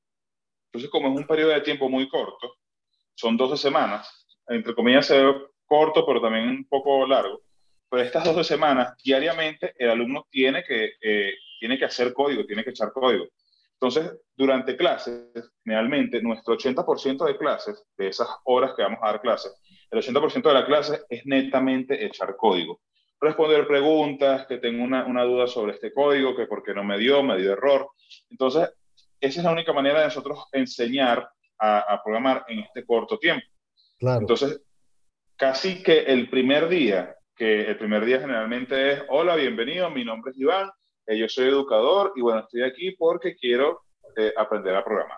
Entonces, 0.68 0.92
como 0.92 1.10
es 1.10 1.16
un 1.16 1.26
periodo 1.26 1.52
de 1.52 1.62
tiempo 1.62 1.90
muy 1.90 2.10
corto, 2.10 2.56
son 3.16 3.38
12 3.38 3.56
semanas, 3.56 4.28
entre 4.48 4.76
comillas 4.76 5.06
se 5.06 5.24
ve 5.24 5.34
corto, 5.66 6.06
pero 6.06 6.22
también 6.22 6.50
un 6.50 6.68
poco 6.68 7.08
largo, 7.08 7.42
pero 7.90 8.04
estas 8.04 8.26
12 8.26 8.44
semanas, 8.44 8.94
diariamente, 9.02 9.74
el 9.78 9.92
alumno 9.92 10.28
tiene 10.30 10.64
que, 10.64 10.92
eh, 11.02 11.34
tiene 11.58 11.78
que 11.78 11.86
hacer 11.86 12.14
código, 12.14 12.46
tiene 12.46 12.66
que 12.66 12.72
echar 12.72 12.92
código. 12.92 13.26
Entonces, 13.80 14.12
durante 14.36 14.76
clases, 14.76 15.30
generalmente, 15.64 16.22
nuestro 16.22 16.56
80% 16.56 17.26
de 17.26 17.38
clases, 17.38 17.86
de 17.98 18.08
esas 18.08 18.28
horas 18.44 18.74
que 18.76 18.84
vamos 18.84 19.00
a 19.02 19.08
dar 19.08 19.22
clases, 19.22 19.54
el 19.96 20.04
80% 20.04 20.42
de 20.42 20.54
la 20.54 20.66
clase 20.66 21.02
es 21.10 21.26
netamente 21.26 22.06
echar 22.06 22.36
código 22.36 22.82
responder 23.20 23.68
preguntas, 23.68 24.46
que 24.48 24.58
tengo 24.58 24.84
una, 24.84 25.06
una, 25.06 25.24
duda 25.24 25.48
sobre 25.48 25.74
este 25.74 25.94
código, 25.94 26.36
que 26.36 26.48
por 26.48 26.64
qué 26.64 26.74
no 26.74 26.84
me 26.84 26.98
dio, 26.98 27.24
me 27.24 27.38
dio 27.38 27.54
error. 27.54 27.90
Entonces, 28.30 28.70
esa 29.20 29.40
es 29.40 29.44
la 29.44 29.52
única 29.52 29.74
manera 29.74 30.00
de 30.00 30.06
nosotros 30.06 30.46
enseñar 30.52 31.28
a, 31.58 31.80
a 31.80 32.04
programar 32.04 32.46
en 32.48 32.60
este 32.60 32.86
corto 32.86 33.18
tiempo. 33.18 33.46
Claro. 33.98 34.22
Entonces, 34.22 34.62
casi 35.36 35.82
que 35.82 36.00
el 36.00 36.30
primer 36.30 36.68
día, 36.68 37.16
que 37.36 37.62
el 37.62 37.78
primer 37.78 38.06
día 38.06 38.20
generalmente 38.20 38.92
es, 38.92 39.04
hola, 39.10 39.36
bienvenido, 39.36 39.90
mi 39.90 40.06
nombre 40.06 40.32
es 40.32 40.38
Iván, 40.38 40.70
eh, 41.08 41.18
yo 41.18 41.30
soy 41.30 41.48
educador 41.48 42.14
y 42.16 42.22
bueno, 42.22 42.42
estoy 42.42 42.64
aquí 42.64 42.92
porque 42.92 43.36
quiero 43.36 43.84
eh, 44.16 44.34
aprender 44.36 44.76
a 44.76 44.84
programar. 44.84 45.18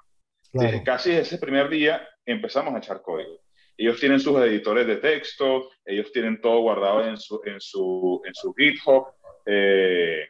Claro. 0.50 0.82
casi 0.86 1.12
ese 1.12 1.38
primer 1.38 1.68
día 1.68 2.08
empezamos 2.26 2.74
a 2.74 2.78
echar 2.78 3.02
código. 3.02 3.38
Ellos 3.78 4.00
tienen 4.00 4.20
sus 4.20 4.36
editores 4.42 4.88
de 4.88 4.98
texto, 4.98 5.70
ellos 5.86 6.12
tienen 6.12 6.42
todo 6.42 6.62
guardado 6.62 7.06
en 7.06 7.18
su, 7.18 7.40
en 7.46 7.62
su, 7.62 8.22
en 8.26 8.34
su 8.34 8.54
GitHub. 8.54 9.06
Eh, 9.46 10.28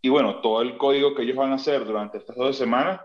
y 0.00 0.08
bueno, 0.08 0.40
todo 0.40 0.62
el 0.62 0.78
código 0.78 1.14
que 1.14 1.22
ellos 1.22 1.36
van 1.36 1.52
a 1.52 1.56
hacer 1.56 1.84
durante 1.84 2.18
estas 2.18 2.36
dos 2.36 2.56
semanas 2.56 3.00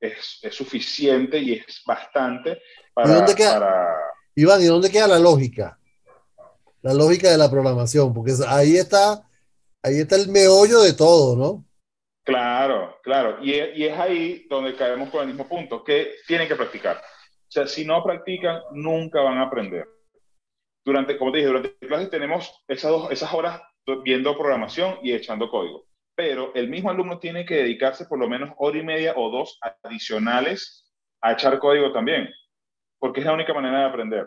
es, 0.00 0.38
es 0.42 0.54
suficiente 0.54 1.38
y 1.38 1.54
es 1.54 1.82
bastante 1.86 2.62
para, 2.94 3.10
¿Y 3.10 3.14
dónde 3.14 3.34
queda, 3.34 3.94
Iván, 4.34 4.62
¿y 4.62 4.66
dónde 4.66 4.90
queda 4.90 5.06
la 5.06 5.18
lógica? 5.18 5.78
La 6.82 6.94
lógica 6.94 7.30
de 7.30 7.38
la 7.38 7.50
programación, 7.50 8.14
porque 8.14 8.32
ahí 8.46 8.76
está, 8.76 9.22
ahí 9.82 9.98
está 9.98 10.16
el 10.16 10.28
meollo 10.28 10.80
de 10.80 10.92
todo, 10.92 11.36
¿no? 11.36 11.64
Claro, 12.24 12.98
claro. 13.02 13.38
Y, 13.42 13.52
y 13.52 13.84
es 13.86 13.98
ahí 13.98 14.46
donde 14.48 14.76
caemos 14.76 15.10
con 15.10 15.22
el 15.22 15.28
mismo 15.28 15.48
punto, 15.48 15.82
que 15.82 16.12
tienen 16.26 16.46
que 16.46 16.56
practicar. 16.56 17.02
O 17.48 17.50
sea, 17.50 17.66
si 17.66 17.84
no 17.84 18.04
practican, 18.04 18.60
nunca 18.72 19.22
van 19.22 19.38
a 19.38 19.44
aprender. 19.44 19.88
Durante, 20.84 21.16
como 21.16 21.32
te 21.32 21.38
dije, 21.38 21.48
durante 21.48 21.78
clases 21.78 22.10
tenemos 22.10 22.62
esas, 22.68 22.90
dos, 22.90 23.10
esas 23.10 23.32
horas 23.32 23.62
viendo 24.04 24.36
programación 24.36 24.98
y 25.02 25.12
echando 25.12 25.48
código. 25.48 25.86
Pero 26.14 26.54
el 26.54 26.68
mismo 26.68 26.90
alumno 26.90 27.18
tiene 27.18 27.46
que 27.46 27.56
dedicarse 27.56 28.04
por 28.04 28.18
lo 28.18 28.28
menos 28.28 28.50
hora 28.58 28.78
y 28.78 28.82
media 28.82 29.14
o 29.16 29.30
dos 29.30 29.58
adicionales 29.82 30.92
a 31.22 31.32
echar 31.32 31.58
código 31.58 31.90
también, 31.90 32.28
porque 32.98 33.20
es 33.20 33.26
la 33.26 33.32
única 33.32 33.54
manera 33.54 33.80
de 33.80 33.86
aprender. 33.86 34.26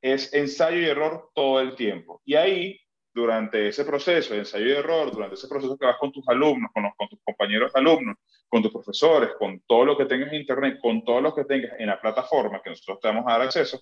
Es 0.00 0.32
ensayo 0.32 0.78
y 0.78 0.84
error 0.84 1.30
todo 1.34 1.60
el 1.60 1.74
tiempo. 1.74 2.22
Y 2.24 2.34
ahí 2.34 2.80
durante 3.12 3.68
ese 3.68 3.84
proceso 3.84 4.34
de 4.34 4.40
ensayo 4.40 4.66
y 4.66 4.72
error, 4.72 5.10
durante 5.10 5.34
ese 5.34 5.48
proceso 5.48 5.76
que 5.76 5.86
vas 5.86 5.96
con 5.98 6.12
tus 6.12 6.28
alumnos, 6.28 6.70
con, 6.72 6.84
con 6.96 7.08
tus 7.08 7.18
compañeros 7.24 7.74
alumnos, 7.74 8.16
con 8.48 8.62
tus 8.62 8.72
profesores, 8.72 9.30
con 9.38 9.60
todo 9.66 9.84
lo 9.84 9.96
que 9.96 10.06
tengas 10.06 10.32
en 10.32 10.40
Internet, 10.40 10.78
con 10.80 11.04
todo 11.04 11.20
lo 11.20 11.34
que 11.34 11.44
tengas 11.44 11.72
en 11.78 11.86
la 11.86 12.00
plataforma 12.00 12.60
que 12.62 12.70
nosotros 12.70 13.00
te 13.00 13.08
vamos 13.08 13.24
a 13.26 13.32
dar 13.32 13.42
acceso, 13.42 13.80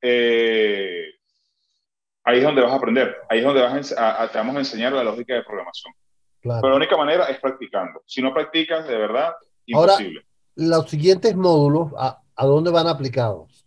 eh, 0.00 1.06
ahí 2.24 2.38
es 2.38 2.44
donde 2.44 2.62
vas 2.62 2.72
a 2.72 2.76
aprender, 2.76 3.16
ahí 3.28 3.38
es 3.38 3.44
donde 3.44 3.62
vas 3.62 3.94
a, 3.96 4.28
te 4.30 4.38
vamos 4.38 4.56
a 4.56 4.60
enseñar 4.60 4.92
la 4.92 5.04
lógica 5.04 5.34
de 5.34 5.44
programación. 5.44 5.94
Pero 6.40 6.70
la 6.70 6.76
única 6.76 6.96
manera 6.96 7.26
es 7.26 7.38
practicando. 7.38 8.02
Si 8.04 8.20
no 8.20 8.34
practicas, 8.34 8.88
de 8.88 8.96
verdad, 8.96 9.32
imposible. 9.66 10.20
Ahora, 10.20 10.76
los 10.76 10.90
siguientes 10.90 11.36
módulos, 11.36 11.92
¿a, 11.96 12.20
a 12.34 12.46
dónde 12.46 12.72
van 12.72 12.88
aplicados? 12.88 13.64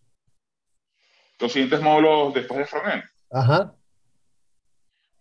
Los 1.39 1.53
siguientes 1.53 1.81
módulos 1.81 2.33
después 2.33 2.59
de 2.59 2.65
frontend. 2.65 3.03
Ajá. 3.31 3.73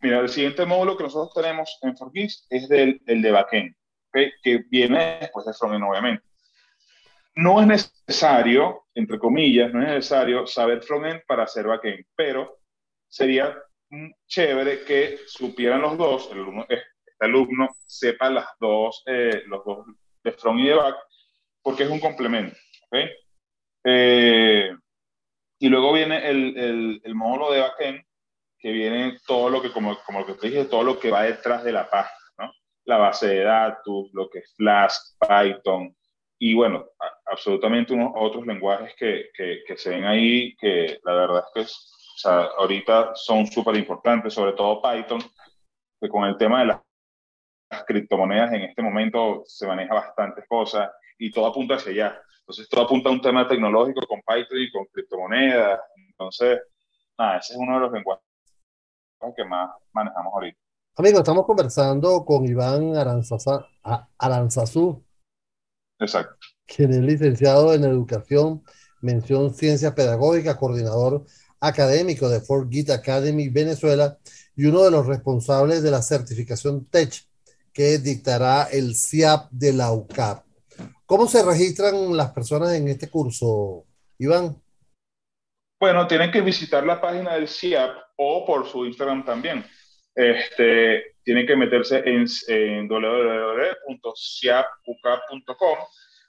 Mira, 0.00 0.18
el 0.18 0.28
siguiente 0.28 0.66
módulo 0.66 0.96
que 0.96 1.04
nosotros 1.04 1.32
tenemos 1.34 1.78
en 1.82 1.96
Forgis 1.96 2.46
es 2.50 2.68
del, 2.68 3.00
el 3.06 3.22
de 3.22 3.30
backend, 3.30 3.74
que 4.42 4.64
viene 4.68 5.18
después 5.20 5.46
de 5.46 5.52
frontend, 5.52 5.84
obviamente. 5.84 6.24
No 7.36 7.60
es 7.60 7.66
necesario, 7.66 8.84
entre 8.94 9.18
comillas, 9.18 9.72
no 9.72 9.82
es 9.82 9.88
necesario 9.88 10.46
saber 10.46 10.82
frontend 10.82 11.22
para 11.26 11.44
hacer 11.44 11.66
backend, 11.66 12.06
pero 12.14 12.58
sería 13.08 13.56
chévere 14.26 14.84
que 14.84 15.18
supieran 15.26 15.82
los 15.82 15.96
dos, 15.96 16.28
el 16.32 16.38
alumno, 16.38 16.66
este 16.68 16.86
alumno 17.20 17.68
sepa 17.86 18.30
las 18.30 18.46
dos, 18.58 19.02
eh, 19.06 19.42
los 19.46 19.64
dos 19.64 19.86
de 20.22 20.32
front 20.32 20.60
y 20.60 20.68
de 20.68 20.74
back, 20.74 20.96
porque 21.62 21.84
es 21.84 21.90
un 21.90 22.00
complemento. 22.00 22.56
Eh, 23.84 24.70
y 25.58 25.68
luego 25.68 25.92
viene 25.92 26.28
el, 26.28 27.00
el, 27.04 27.14
módulo 27.14 27.52
de 27.52 27.60
backend, 27.60 28.04
que 28.58 28.72
viene 28.72 29.18
todo 29.26 29.50
lo 29.50 29.60
que, 29.60 29.70
como, 29.70 29.96
como 30.04 30.20
lo 30.20 30.26
que 30.26 30.34
te 30.34 30.48
dije, 30.48 30.64
todo 30.64 30.82
lo 30.82 30.98
que 30.98 31.10
va 31.10 31.22
detrás 31.22 31.64
de 31.64 31.72
la 31.72 31.88
página. 31.88 32.23
La 32.84 32.98
base 32.98 33.28
de 33.28 33.44
datos, 33.44 34.10
lo 34.12 34.28
que 34.28 34.40
es 34.40 34.54
Flash, 34.56 34.94
Python, 35.20 35.94
y 36.38 36.54
bueno, 36.54 36.84
absolutamente 37.26 37.94
unos 37.94 38.12
otros 38.16 38.46
lenguajes 38.46 38.94
que, 38.98 39.30
que, 39.34 39.62
que, 39.66 39.76
se 39.76 39.90
ven 39.90 40.04
ahí 40.04 40.54
que 40.56 40.98
la 41.04 41.14
verdad 41.14 41.44
es 41.46 41.52
que 41.54 41.72
o 42.14 42.16
sea, 42.16 42.44
ahorita 42.58 43.14
son 43.14 43.46
súper 43.46 43.76
importantes, 43.76 44.34
sobre 44.34 44.52
todo 44.52 44.80
Python, 44.80 45.20
que 46.00 46.08
con 46.08 46.24
el 46.24 46.36
tema 46.36 46.60
de 46.60 46.66
las, 46.66 46.80
las 47.70 47.84
criptomonedas 47.84 48.52
en 48.52 48.62
este 48.62 48.82
momento 48.82 49.42
se 49.46 49.66
maneja 49.66 49.94
bastantes 49.94 50.44
cosas 50.48 50.90
y 51.18 51.30
todo 51.30 51.46
apunta 51.46 51.74
hacia 51.74 51.92
allá. 51.92 52.22
Entonces, 52.40 52.68
todo 52.68 52.84
apunta 52.84 53.08
a 53.08 53.12
un 53.12 53.20
tema 53.20 53.48
tecnológico 53.48 54.06
con 54.06 54.20
Python 54.20 54.58
y 54.58 54.70
con 54.70 54.84
criptomonedas. 54.86 55.80
Entonces, 56.08 56.60
nada, 57.18 57.38
ese 57.38 57.54
es 57.54 57.58
uno 57.58 57.74
de 57.74 57.80
los 57.80 57.92
lenguajes 57.92 58.24
que 59.34 59.44
más 59.44 59.70
manejamos 59.92 60.32
ahorita. 60.34 60.63
Amigo, 60.96 61.18
estamos 61.18 61.44
conversando 61.44 62.24
con 62.24 62.46
Iván 62.46 62.94
Aranzazú. 62.96 65.04
Exacto. 65.98 66.36
Quien 66.66 66.92
es 66.92 67.00
licenciado 67.00 67.74
en 67.74 67.82
Educación, 67.82 68.62
mención 69.00 69.52
Ciencias 69.52 69.92
Pedagógicas, 69.92 70.56
coordinador 70.56 71.24
académico 71.58 72.28
de 72.28 72.40
Fort 72.40 72.70
Git 72.70 72.90
Academy 72.90 73.48
Venezuela 73.48 74.18
y 74.54 74.66
uno 74.66 74.84
de 74.84 74.92
los 74.92 75.06
responsables 75.06 75.82
de 75.82 75.90
la 75.90 76.00
certificación 76.00 76.86
TECH 76.86 77.26
que 77.72 77.98
dictará 77.98 78.68
el 78.70 78.94
CIAP 78.94 79.50
de 79.50 79.72
la 79.72 79.90
UCAP. 79.90 80.44
¿Cómo 81.06 81.26
se 81.26 81.44
registran 81.44 82.16
las 82.16 82.30
personas 82.30 82.72
en 82.72 82.86
este 82.86 83.10
curso, 83.10 83.84
Iván? 84.18 84.62
Bueno, 85.80 86.06
tienen 86.06 86.30
que 86.30 86.40
visitar 86.40 86.86
la 86.86 87.00
página 87.00 87.34
del 87.34 87.48
CIAP 87.48 87.96
o 88.16 88.46
por 88.46 88.68
su 88.68 88.86
Instagram 88.86 89.24
también. 89.24 89.64
Este, 90.14 91.16
tienen 91.24 91.46
que 91.46 91.56
meterse 91.56 91.98
en, 91.98 92.24
en 92.48 92.88
www.ciapucap.com 92.88 95.78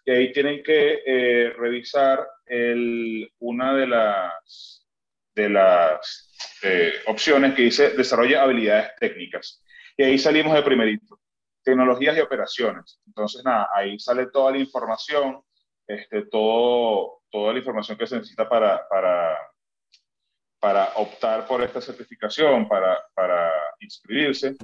y 0.06 0.12
ahí 0.12 0.32
tienen 0.32 0.64
que 0.64 1.02
eh, 1.06 1.54
revisar 1.58 2.26
el, 2.46 3.32
una 3.40 3.76
de 3.76 3.88
las, 3.88 4.86
de 5.34 5.50
las 5.50 6.32
eh, 6.62 6.94
opciones 7.08 7.56
que 7.56 7.64
dice 7.64 7.90
desarrolla 7.92 8.44
habilidades 8.44 8.92
técnicas. 9.00 9.64
Y 9.98 10.04
ahí 10.04 10.18
salimos 10.20 10.54
de 10.54 10.62
primerito, 10.62 11.20
tecnologías 11.64 12.16
y 12.18 12.22
operaciones. 12.22 13.00
Entonces, 13.08 13.44
nada, 13.44 13.70
ahí 13.74 13.98
sale 13.98 14.28
toda 14.28 14.52
la 14.52 14.60
información, 14.60 15.42
este, 15.88 16.28
todo, 16.28 17.24
toda 17.32 17.54
la 17.54 17.60
información 17.60 17.98
que 17.98 18.06
se 18.06 18.18
necesita 18.18 18.48
para, 18.48 18.88
para, 18.88 19.36
para 20.66 20.90
optar 20.96 21.46
por 21.46 21.62
esta 21.62 21.80
certificación, 21.80 22.68
para, 22.68 22.98
para 23.14 23.52
inscribirse. 23.82 24.56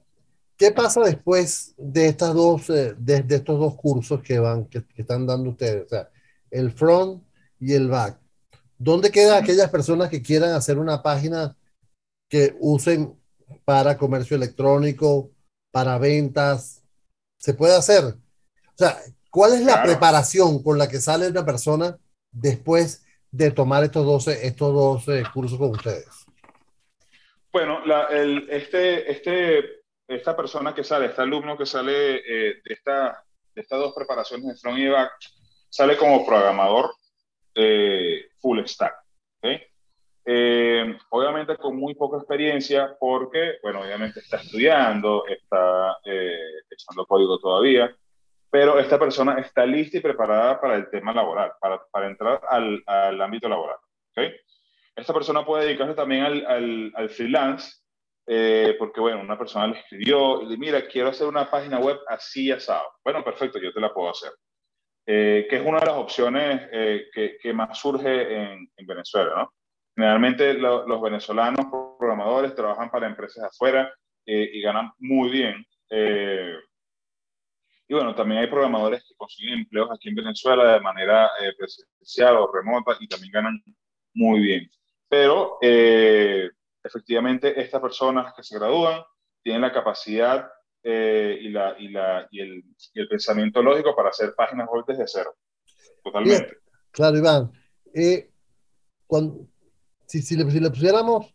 ¿Qué 0.56 0.72
pasa 0.72 1.00
después 1.00 1.76
de, 1.78 2.08
estas 2.08 2.34
dos, 2.34 2.70
eh, 2.70 2.96
de, 2.98 3.24
estos 3.28 3.56
dos 3.56 3.76
cursos 3.76 4.20
que, 4.20 4.40
van, 4.40 4.64
que, 4.64 4.82
están 4.96 5.28
dando 5.28 5.50
ustedes? 5.50 5.84
O 5.84 5.88
sea, 5.90 6.10
el 6.50 6.72
front 6.72 7.22
y 7.60 7.72
el 7.72 7.86
back. 7.86 8.18
¿Dónde 8.78 9.12
quedan 9.12 9.40
aquellas 9.40 9.70
personas 9.70 10.10
que 10.10 10.22
quieran 10.22 10.54
hacer 10.54 10.76
una 10.76 11.00
página 11.00 11.56
que 12.28 12.57
usen 12.61 13.19
para 13.64 13.97
comercio 13.97 14.37
electrónico, 14.37 15.31
para 15.71 15.99
ventas? 15.99 16.83
¿Se 17.38 17.54
puede 17.54 17.76
hacer? 17.76 18.04
O 18.04 18.76
sea, 18.76 18.99
¿cuál 19.31 19.54
es 19.54 19.62
la 19.62 19.83
preparación 19.83 20.62
con 20.62 20.78
la 20.78 20.88
que 20.88 21.00
sale 21.00 21.28
una 21.28 21.45
persona 21.45 21.99
después 22.31 23.04
de 23.31 23.50
tomar 23.50 23.85
estos 23.85 24.04
12, 24.07 24.47
estos 24.47 24.73
dos 24.73 25.04
cursos 25.33 25.59
con 25.59 25.71
ustedes? 25.71 26.09
Bueno, 27.52 27.81
el, 28.11 28.49
este, 28.50 29.11
este 29.11 29.85
esta 30.07 30.37
persona 30.37 30.75
que 30.75 30.85
sale, 30.85 31.07
este 31.07 31.23
alumno 31.23 31.57
que 31.57 31.66
sale 31.66 32.16
eh, 32.16 32.61
de, 32.64 32.75
esta, 32.75 33.25
de 33.54 33.62
estas 33.62 33.78
dos 33.78 33.95
preparaciones 33.95 34.47
de 34.47 34.57
front 34.57 34.78
y 34.78 34.88
back, 34.88 35.12
sale 35.69 35.97
como 35.97 36.26
programador 36.26 36.95
eh, 37.54 38.26
full 38.38 38.64
stack. 38.64 38.95
Eh, 40.26 40.97
obviamente 41.11 41.57
con 41.57 41.76
muy 41.76 41.95
poca 41.95 42.16
experiencia 42.16 42.97
porque, 42.99 43.59
bueno, 43.62 43.81
obviamente 43.81 44.21
está 44.21 44.38
estudiando, 44.38 45.25
está 45.26 45.99
echando 46.04 47.07
código 47.07 47.38
todavía, 47.38 47.95
pero 48.54 48.78
esta 48.78 49.00
persona 49.00 49.40
está 49.40 49.66
lista 49.66 49.99
y 49.99 50.00
preparada 50.00 50.61
para 50.61 50.76
el 50.76 50.88
tema 50.88 51.12
laboral, 51.12 51.54
para, 51.61 51.85
para 51.90 52.07
entrar 52.07 52.40
al, 52.49 52.83
al, 52.87 53.21
ámbito 53.21 53.49
laboral. 53.49 53.78
Esta 54.95 55.12
persona 55.12 55.45
puede 55.45 55.64
dedicarse 55.66 55.95
también 55.95 56.23
al, 56.23 56.93
al, 56.95 57.09
freelance 57.11 57.81
eh, 58.28 58.76
porque 58.78 59.00
bueno, 59.00 59.21
una 59.21 59.37
persona 59.37 59.66
le 59.66 59.81
escribió 59.81 60.40
y 60.40 60.47
le 60.47 60.57
mira, 60.57 60.87
quiero 60.87 61.09
hacer 61.09 61.26
una 61.26 61.50
página 61.50 61.81
web 61.81 61.99
así 62.07 62.52
asado. 62.52 62.93
Bueno, 63.02 63.25
perfecto, 63.25 63.59
yo 63.59 63.73
te 63.73 63.81
la 63.81 63.93
puedo 63.93 64.11
hacer. 64.11 64.31
Eh, 65.04 65.49
que 65.50 65.57
es 65.57 65.66
una 65.66 65.81
de 65.81 65.87
las 65.87 65.97
opciones 65.97 66.69
eh, 66.73 67.07
que, 67.12 67.37
que, 67.43 67.52
más 67.52 67.76
surge 67.76 68.37
en, 68.37 68.71
en 68.76 68.87
Venezuela, 68.87 69.33
¿no? 69.37 69.52
Generalmente 69.94 70.54
los 70.54 71.00
venezolanos 71.00 71.66
programadores 71.98 72.54
trabajan 72.54 72.90
para 72.90 73.06
empresas 73.06 73.44
afuera 73.44 73.92
y 74.26 74.60
ganan 74.60 74.90
muy 74.98 75.30
bien. 75.30 75.64
y 77.86 77.94
bueno, 77.94 78.14
también 78.14 78.40
hay 78.40 78.46
programadores 78.48 79.04
que 79.06 79.14
consiguen 79.14 79.60
empleos 79.60 79.90
aquí 79.92 80.08
en 80.08 80.16
Venezuela 80.16 80.72
de 80.72 80.80
manera 80.80 81.30
presencial 81.56 82.36
o 82.38 82.50
remota 82.52 82.96
y 82.98 83.06
también 83.06 83.32
ganan 83.32 83.62
muy 84.14 84.40
bien. 84.40 84.68
Pero 85.08 85.58
efectivamente 86.82 87.60
estas 87.60 87.80
personas 87.80 88.34
que 88.34 88.42
se 88.42 88.58
gradúan 88.58 89.02
tienen 89.42 89.62
la 89.62 89.72
capacidad 89.72 90.48
eh, 90.86 91.38
y, 91.40 91.48
la, 91.48 91.74
y, 91.78 91.88
la, 91.88 92.28
y, 92.30 92.40
el, 92.40 92.64
y, 92.92 93.00
el, 93.00 93.08
pensamiento 93.08 93.62
lógico 93.62 93.96
para 93.96 94.10
hacer 94.10 94.34
páginas 94.34 94.68
web 94.70 94.84
desde 94.86 95.04
cero. 95.06 95.34
Totalmente. 96.02 96.58
claro, 96.90 97.16
Iván. 97.16 97.52
Eh, 97.94 98.30
cuando, 99.06 99.46
si, 100.06 100.23
si, 100.23 100.37
le, 100.37 100.50
si, 100.50 100.61
le, 100.61 100.70
pusiéramos 100.70 101.34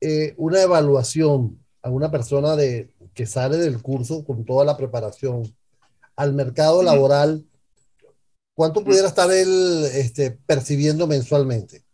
eh, 0.00 0.34
una 0.36 0.62
evaluación 0.62 1.58
a 1.82 1.90
una 1.90 2.10
persona 2.10 2.56
de, 2.56 2.90
que 3.14 3.26
sale 3.26 3.56
del 3.56 3.82
curso 3.82 4.24
con 4.24 4.44
toda 4.44 4.64
la 4.64 4.76
preparación 4.76 5.42
al 6.16 6.32
mercado 6.32 6.82
laboral, 6.82 7.44
¿cuánto 8.54 8.84
pudiera 8.84 9.08
estar 9.08 9.30
él 9.30 9.84
este, 9.92 10.32
percibiendo 10.32 11.06
mensualmente? 11.06 11.84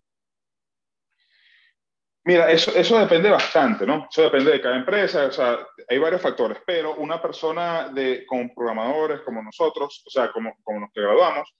Mira, 2.26 2.50
eso, 2.50 2.74
eso 2.74 2.98
depende 2.98 3.28
bastante, 3.28 3.86
¿no? 3.86 4.08
Eso 4.10 4.22
depende 4.22 4.50
de 4.50 4.60
cada 4.62 4.76
empresa, 4.76 5.26
o 5.26 5.32
sea, 5.32 5.58
hay 5.86 5.98
varios 5.98 6.22
factores, 6.22 6.58
pero 6.66 6.94
una 6.96 7.20
persona 7.20 7.90
de, 7.90 8.24
con 8.24 8.54
programadores 8.54 9.20
como 9.20 9.42
nosotros, 9.42 10.02
o 10.06 10.10
sea, 10.10 10.32
como, 10.32 10.54
como 10.62 10.80
los 10.80 10.90
que 10.94 11.02
graduamos, 11.02 11.54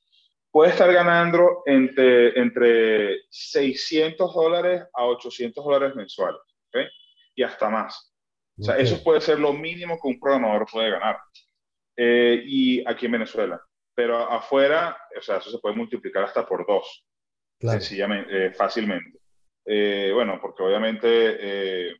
puede 0.54 0.70
estar 0.70 0.92
ganando 0.92 1.64
entre, 1.66 2.38
entre 2.38 3.22
600 3.28 4.33
dólares 4.33 4.85
a 4.94 5.05
800 5.05 5.64
dólares 5.64 5.96
mensuales, 5.96 6.40
¿ok? 6.68 6.83
Y 7.35 7.42
hasta 7.42 7.68
más. 7.68 8.14
O 8.61 8.62
sea, 8.62 8.78
eso 8.78 9.02
puede 9.02 9.20
ser 9.20 9.40
lo 9.40 9.52
mínimo 9.52 9.98
que 10.00 10.07
un 10.07 10.20
programador 10.20 10.64
puede 10.70 10.92
ganar. 10.92 11.18
Eh, 11.96 12.40
y 12.46 12.88
aquí 12.88 13.07
en 13.07 13.12
Venezuela. 13.12 13.61
Pero 13.96 14.16
afuera, 14.31 14.96
o 15.18 15.20
sea, 15.20 15.38
eso 15.38 15.50
se 15.50 15.59
puede 15.59 15.74
multiplicar 15.74 16.22
hasta 16.22 16.46
por 16.46 16.64
dos. 16.64 17.05
Sencillamente, 17.59 18.46
eh, 18.46 18.52
fácilmente. 18.52 19.18
Eh, 19.66 20.12
bueno, 20.14 20.38
porque 20.40 20.62
obviamente 20.62 21.09
eh, 21.11 21.96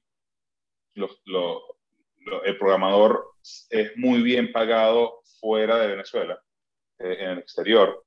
el 0.95 2.57
programador 2.57 3.33
es 3.69 3.97
muy 3.97 4.23
bien 4.23 4.53
pagado 4.53 5.23
fuera 5.41 5.81
de 5.81 5.89
Venezuela, 5.89 6.41
eh, 7.01 7.17
en 7.19 7.31
el 7.31 7.39
exterior, 7.41 8.05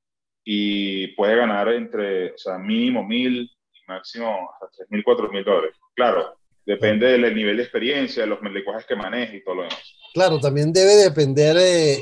y 0.49 1.07
puede 1.07 1.35
ganar 1.35 1.67
entre, 1.73 2.31
o 2.31 2.37
sea, 2.37 2.57
mínimo 2.57 3.03
mil 3.03 3.41
y 3.41 3.85
máximo 3.85 4.49
hasta 4.53 4.69
tres 4.73 4.87
mil, 4.89 5.03
cuatro 5.03 5.29
mil 5.29 5.43
dólares. 5.43 5.75
Claro, 5.93 6.37
depende 6.65 7.05
del 7.05 7.35
nivel 7.35 7.57
de 7.57 7.63
experiencia, 7.63 8.23
de 8.23 8.29
los 8.29 8.41
lenguajes 8.41 8.85
que 8.85 8.95
maneje 8.95 9.35
y 9.35 9.43
todo 9.43 9.55
lo 9.55 9.61
demás. 9.63 9.77
Claro, 10.13 10.39
también 10.39 10.71
debe 10.71 10.95
depender, 10.95 11.57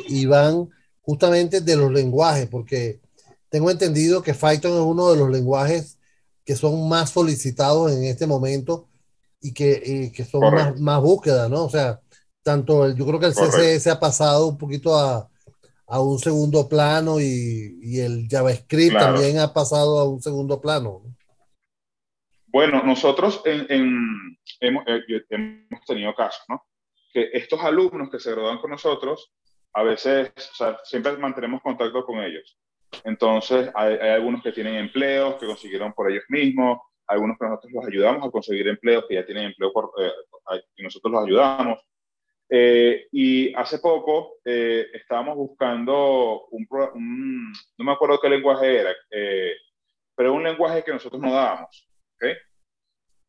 Iván, 0.09 0.69
justamente 1.01 1.59
de 1.59 1.75
los 1.75 1.91
lenguajes, 1.91 2.45
porque 2.45 2.99
tengo 3.49 3.71
entendido 3.71 4.21
que 4.21 4.35
Python 4.35 4.73
es 4.73 4.85
uno 4.85 5.11
de 5.11 5.17
los 5.17 5.31
lenguajes 5.31 5.97
que 6.45 6.55
son 6.55 6.87
más 6.87 7.09
solicitados 7.09 7.91
en 7.93 8.03
este 8.03 8.27
momento 8.27 8.87
y 9.41 9.55
que, 9.55 10.11
que 10.15 10.23
son 10.23 10.53
más, 10.53 10.79
más 10.79 11.01
búsquedas, 11.01 11.49
¿no? 11.49 11.65
O 11.65 11.69
sea, 11.71 11.99
tanto 12.43 12.85
el, 12.85 12.95
yo 12.95 13.07
creo 13.07 13.19
que 13.19 13.25
el 13.25 13.33
CSS 13.33 13.87
ha 13.87 13.99
pasado 13.99 14.45
un 14.49 14.57
poquito 14.59 14.95
a, 14.95 15.31
a 15.87 16.01
un 16.01 16.17
segundo 16.19 16.67
plano 16.67 17.19
y, 17.19 17.77
y 17.81 17.99
el 17.99 18.27
JavaScript 18.29 18.97
también 18.97 19.39
ha 19.39 19.53
pasado 19.53 19.99
a 19.99 20.09
un 20.09 20.21
segundo 20.21 20.59
plano. 20.59 21.03
Bueno, 22.47 22.81
nosotros 22.83 23.41
en, 23.45 23.65
en, 23.69 24.37
hemos, 24.61 24.83
eh, 24.87 25.01
hemos, 25.29 25.85
tenido 25.85 26.15
casos, 26.15 26.43
¿no? 26.47 26.63
Que 27.11 27.29
estos 27.33 27.59
alumnos 27.61 28.09
que 28.09 28.17
se 28.17 28.31
gradúan 28.31 28.59
con 28.59 28.71
nosotros, 28.71 29.33
a 29.73 29.83
veces, 29.83 30.31
o 30.37 30.55
sea, 30.55 30.79
siempre 30.85 31.17
mantenemos 31.17 31.61
contacto 31.61 32.05
con 32.05 32.19
ellos. 32.19 32.57
Entonces, 33.03 33.69
hay, 33.75 33.95
algunos 33.95 34.41
que 34.41 34.53
tienen 34.53 34.75
empleos 34.75 35.35
que 35.35 35.45
consiguieron 35.45 35.91
por 35.91 36.09
ellos 36.09 36.23
mismos, 36.29 36.79
algunos 37.07 37.37
que 37.37 37.45
nosotros 37.45 37.73
los 37.73 37.85
ayudamos 37.87 38.25
a 38.25 38.31
conseguir 38.31 38.67
empleos 38.69 39.03
que 39.07 39.15
ya 39.15 39.25
tienen 39.25 39.47
empleo 39.47 39.73
por, 39.73 39.91
eh, 39.99 40.63
y 40.77 40.83
nosotros 40.83 41.11
los 41.11 41.25
ayudamos. 41.25 41.79
Eh, 42.49 43.07
y 43.11 43.53
hace 43.55 43.79
poco 43.79 44.37
eh, 44.45 44.87
estábamos 44.93 45.35
buscando 45.35 46.47
un, 46.51 47.51
no 47.77 47.85
me 47.85 47.91
acuerdo 47.91 48.19
qué 48.21 48.29
lenguaje 48.29 48.81
era, 48.81 48.95
pero 50.15 50.33
un 50.33 50.43
lenguaje 50.43 50.83
que 50.83 50.93
nosotros 50.93 51.21
no 51.21 51.33
dábamos. 51.33 51.89
¿okay? 52.15 52.33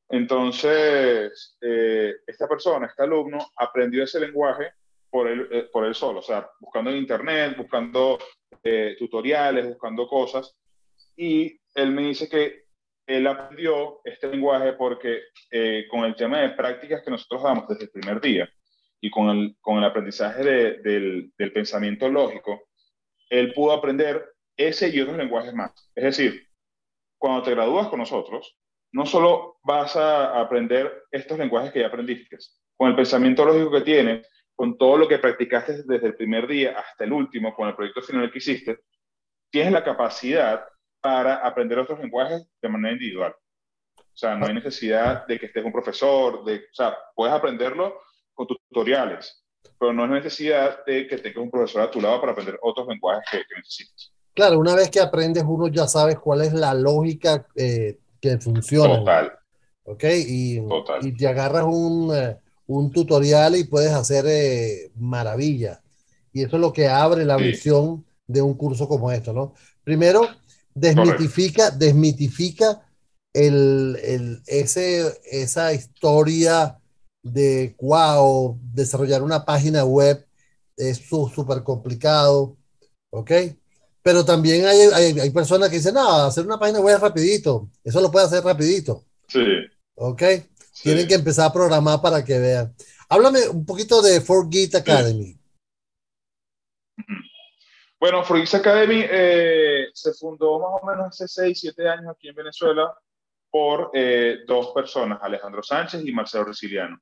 Entonces, 0.09 1.59
esta 1.61 2.47
persona, 2.47 2.87
este 2.87 3.03
alumno, 3.03 3.39
aprendió 3.57 4.05
ese 4.05 4.21
lenguaje 4.21 4.73
por 5.11 5.29
él, 5.29 5.69
por 5.73 5.85
él 5.85 5.95
solo, 5.95 6.21
o 6.21 6.23
sea, 6.23 6.49
buscando 6.61 6.91
en 6.91 6.99
internet, 6.99 7.57
buscando 7.57 8.19
eh, 8.69 8.97
tutoriales, 8.99 9.69
buscando 9.69 10.09
cosas. 10.09 10.57
Y 11.17 11.61
él 11.75 11.93
me 11.93 12.03
dice 12.03 12.29
que 12.29 12.65
él 13.07 13.27
aprendió 13.29 14.01
este 14.03 14.27
lenguaje 14.27 14.73
porque 14.73 15.21
eh, 15.53 15.87
con 15.89 16.05
el 16.05 16.17
tema 16.17 16.41
de 16.41 16.51
prácticas 16.51 17.03
que 17.05 17.13
nosotros 17.13 17.45
damos 17.45 17.69
desde 17.69 17.85
el 17.85 17.91
primer 17.91 18.21
día 18.21 18.51
con 19.11 19.29
el, 19.31 19.57
con 19.61 19.79
el 19.79 19.85
aprendizaje 19.85 20.43
del, 20.43 21.33
del, 21.37 21.53
pensamiento 21.53 22.09
lógico, 22.09 22.69
él 23.31 23.53
pudo 23.53 23.73
aprender 23.73 24.25
ese 24.57 24.89
y 24.89 25.01
otros 25.01 25.17
lenguajes 25.17 25.55
más. 25.55 25.73
Es 25.95 26.05
decir, 26.05 26.47
cuando 27.19 27.43
te 27.43 27.53
gradúas 27.53 27.89
con 27.89 27.99
nosotros, 27.99 28.57
no 28.93 29.05
solo 29.05 29.59
vas 29.63 29.97
a 29.97 30.41
aprender 30.41 31.05
estos 31.11 31.39
lenguajes 31.39 31.73
que 31.73 31.81
ya 31.81 31.89
aprendiste, 31.89 32.39
con 32.77 32.91
el 32.91 32.97
pensamiento 32.97 33.45
lógico 33.45 33.73
que 33.73 33.81
tienes, 33.83 34.27
con 34.55 34.79
todo 34.79 34.97
lo 34.97 35.09
que 35.09 35.19
practicaste 35.19 35.83
desde 35.85 36.07
el 36.07 36.17
primer 36.17 36.47
día 36.47 36.79
hasta 36.79 37.05
el 37.05 37.13
último, 37.13 37.55
con 37.55 37.69
el 37.69 37.75
proyecto 37.75 38.03
final 38.03 38.31
que 38.31 38.39
hiciste, 38.39 38.79
tienes 39.51 39.73
la 39.73 39.85
capacidad 39.85 40.65
para 41.01 41.37
aprender 41.37 41.79
otros 41.79 42.01
lenguajes 42.01 42.49
de 42.61 42.69
manera 42.69 42.95
individual. 42.95 43.35
O 43.99 44.19
sea, 44.19 44.35
no 44.35 44.47
hay 44.47 44.55
necesidad 44.55 45.27
de 45.27 45.39
que 45.39 45.47
estés 45.47 45.63
un 45.63 45.73
profesor, 45.73 46.43
de, 46.45 46.57
o 46.57 46.75
sea, 46.75 46.97
puedes 47.15 47.35
aprenderlo 47.35 48.01
con 48.37 48.47
tutoriales, 48.47 49.43
pero 49.79 49.93
no 49.93 50.05
hay 50.05 50.11
necesidad 50.11 50.85
de 50.87 51.09
que 51.09 51.19
tengas 51.19 51.43
un 51.43 51.51
profesor 51.51 51.83
a 51.83 51.91
tu 51.91 52.01
lado 52.01 52.21
para 52.21 52.33
aprender 52.33 52.57
otros 52.63 52.87
lenguajes 52.87 53.29
que, 53.31 53.57
necesites. 53.57 54.13
Claro, 54.33 54.61
una 54.61 54.77
vez 54.77 54.91
que 54.91 55.01
aprendes 55.01 55.43
uno 55.45 55.67
ya 55.67 55.89
sabes 55.89 56.19
cuál 56.21 56.43
es 56.43 56.53
la 56.53 56.75
lógica 56.75 57.47
eh, 57.57 57.99
que 58.21 58.39
funciona. 58.39 58.99
Total. 58.99 59.33
¿Ok? 59.83 60.05
Y, 60.05 60.61
y 61.03 61.17
te 61.17 61.27
agarras 61.27 61.65
un... 61.65 62.15
Eh, 62.15 62.37
un 62.67 62.91
tutorial 62.91 63.57
y 63.57 63.65
puedes 63.65 63.93
hacer 63.93 64.25
eh, 64.29 64.91
maravilla. 64.97 65.83
Y 66.33 66.43
eso 66.43 66.57
es 66.57 66.61
lo 66.61 66.73
que 66.73 66.89
abre 66.89 67.25
la 67.25 67.37
visión 67.37 68.05
de 68.27 68.43
un 68.43 68.55
curso 68.55 68.89
como 68.89 69.11
esto, 69.11 69.33
¿no? 69.33 69.55
Primero, 69.85 70.29
desmitifica, 70.75 71.71
desmitifica 71.71 72.83
el, 73.33 73.97
el, 74.03 74.43
ese, 74.47 75.21
esa 75.31 75.73
historia 75.73 76.79
de 77.33 77.75
wow, 77.81 78.59
desarrollar 78.73 79.23
una 79.23 79.45
página 79.45 79.85
web 79.85 80.27
es 80.77 80.99
súper 80.99 81.63
complicado, 81.63 82.57
¿ok? 83.11 83.31
Pero 84.03 84.25
también 84.25 84.67
hay, 84.67 84.79
hay, 84.95 85.19
hay, 85.19 85.31
personas 85.31 85.69
que 85.69 85.77
dicen, 85.77 85.95
no, 85.95 86.09
hacer 86.27 86.45
una 86.45 86.59
página 86.59 86.81
web 86.81 86.97
es 86.97 87.01
rapidito, 87.01 87.71
eso 87.83 88.01
lo 88.01 88.11
puede 88.11 88.27
hacer 88.27 88.45
rapidito. 88.45 89.05
Sí. 89.27 89.45
¿Ok? 89.97 90.23
Sí. 90.73 90.83
Tienen 90.85 91.09
que 91.09 91.15
empezar 91.15 91.47
a 91.47 91.53
programar 91.53 92.01
para 92.01 92.25
que 92.25 92.39
vean. 92.39 92.75
Háblame 93.09 93.49
un 93.49 93.65
poquito 93.65 94.03
de 94.03 94.21
Forgit 94.21 94.75
Academy. 94.77 95.37
Bueno, 97.99 98.23
Forgit 98.23 98.55
Academy 98.55 99.03
eh, 99.09 99.87
se 99.95 100.13
fundó 100.13 100.61
más 100.61 100.83
o 100.83 100.87
menos 100.87 101.07
hace 101.07 101.27
6, 101.27 101.59
7 101.59 101.89
años 101.89 102.13
aquí 102.15 102.29
en 102.29 102.35
Venezuela 102.35 102.95
por 103.51 103.91
eh, 103.95 104.41
dos 104.47 104.73
personas, 104.73 105.19
Alejandro 105.23 105.63
Sánchez 105.63 106.05
y 106.05 106.13
Marcelo 106.13 106.45
Resiliano. 106.45 107.01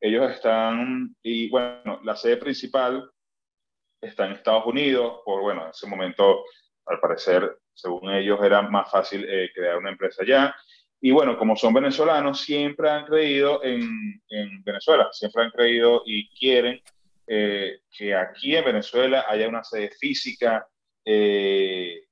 Ellos 0.00 0.30
están, 0.30 1.14
y 1.22 1.48
bueno, 1.48 2.00
la 2.04 2.16
sede 2.16 2.36
principal 2.36 3.10
está 4.00 4.26
en 4.26 4.32
Estados 4.32 4.66
Unidos, 4.66 5.20
por, 5.24 5.40
bueno, 5.40 5.64
en 5.64 5.70
ese 5.70 5.86
momento, 5.86 6.44
al 6.86 7.00
parecer, 7.00 7.58
según 7.72 8.10
ellos, 8.10 8.38
era 8.42 8.62
más 8.62 8.90
fácil 8.90 9.24
eh, 9.28 9.50
crear 9.54 9.78
una 9.78 9.90
empresa 9.90 10.22
allá. 10.22 10.54
Y 11.00 11.10
bueno, 11.10 11.38
como 11.38 11.56
son 11.56 11.74
venezolanos, 11.74 12.40
siempre 12.40 12.88
han 12.90 13.04
creído 13.04 13.62
en, 13.62 14.20
en 14.28 14.62
Venezuela, 14.64 15.08
siempre 15.12 15.44
han 15.44 15.50
creído 15.50 16.02
y 16.06 16.28
quieren 16.30 16.80
eh, 17.26 17.80
que 17.90 18.14
aquí 18.14 18.54
en 18.54 18.64
Venezuela 18.64 19.24
haya 19.28 19.48
una 19.48 19.64
sede 19.64 19.90
física. 19.98 20.66
Eh, 21.04 22.06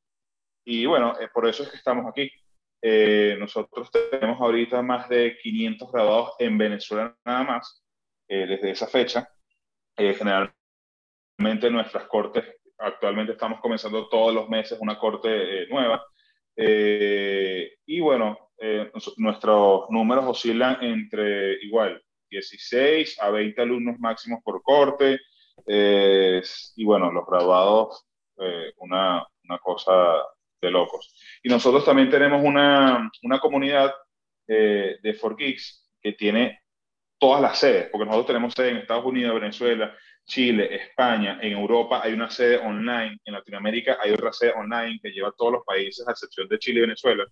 y 0.65 0.87
bueno, 0.87 1.19
eh, 1.21 1.29
por 1.33 1.47
eso 1.47 1.63
es 1.63 1.71
que 1.71 1.77
estamos 1.77 2.07
aquí. 2.07 2.31
Eh, 2.87 3.37
nosotros 3.39 3.91
tenemos 3.91 4.39
ahorita 4.41 4.83
más 4.83 5.09
de 5.09 5.39
500 5.43 5.91
graduados 5.91 6.33
en 6.39 6.59
Venezuela 6.59 7.17
nada 7.25 7.45
más, 7.45 7.83
desde 8.29 8.71
esa 8.71 8.87
fecha. 8.87 9.29
generalmente 9.97 11.71
nuestras 11.71 12.07
cortes, 12.07 12.45
actualmente 12.79 13.33
estamos 13.33 13.61
comenzando 13.61 14.09
todos 14.09 14.35
los 14.35 14.49
meses 14.49 14.79
una 14.81 14.99
corte 14.99 15.67
nueva. 15.69 16.05
y 16.57 18.01
bueno, 18.01 18.51
nuestros 19.17 19.91
números 19.91 20.25
oscilan 20.27 20.83
entre 20.83 21.55
igual 21.65 22.03
16 22.31 23.21
a 23.21 23.31
20 23.31 23.63
alumnos 23.63 23.99
máximos 23.99 24.41
por 24.43 24.63
corte. 24.63 25.21
Eh, 25.67 26.43
y 26.77 26.85
bueno, 26.85 27.13
los 27.13 27.27
graduados, 27.27 28.07
eh, 28.39 28.73
una, 28.79 29.25
una, 29.45 29.59
cosa 29.59 29.93
de 30.65 30.71
locos. 30.71 31.15
Y 31.43 31.49
nosotros 31.49 31.85
también 31.85 32.11
tenemos 32.11 32.43
una, 32.43 33.11
una 33.23 33.39
comunidad 33.39 33.93
eh, 34.49 34.97
de 35.03 35.15
Forgeeks 35.15 35.91
que 36.01 36.13
tiene 36.13 36.61
todas 37.19 37.41
las 37.41 37.59
sedes, 37.59 37.89
porque 37.91 38.07
nosotros 38.07 38.27
tenemos 38.27 38.53
sede 38.55 38.71
en 38.71 38.77
Estados 38.79 39.05
Unidos, 39.05 39.41
Venezuela, 39.41 39.95
Chile, 40.27 40.75
España, 40.75 41.39
en 41.41 41.53
Europa 41.53 42.01
hay 42.03 42.13
una 42.13 42.31
sede 42.31 42.59
online, 42.59 43.19
en 43.25 43.35
Latinoamérica 43.35 43.99
hay 44.03 44.13
otra 44.13 44.33
sede 44.33 44.53
online 44.57 44.99
que 45.03 45.11
lleva 45.11 45.29
a 45.29 45.35
todos 45.37 45.53
los 45.53 45.65
países, 45.65 46.07
a 46.07 46.13
excepción 46.13 46.49
de 46.49 46.59
Chile 46.59 46.79
y 46.79 46.83
Venezuela. 46.83 47.25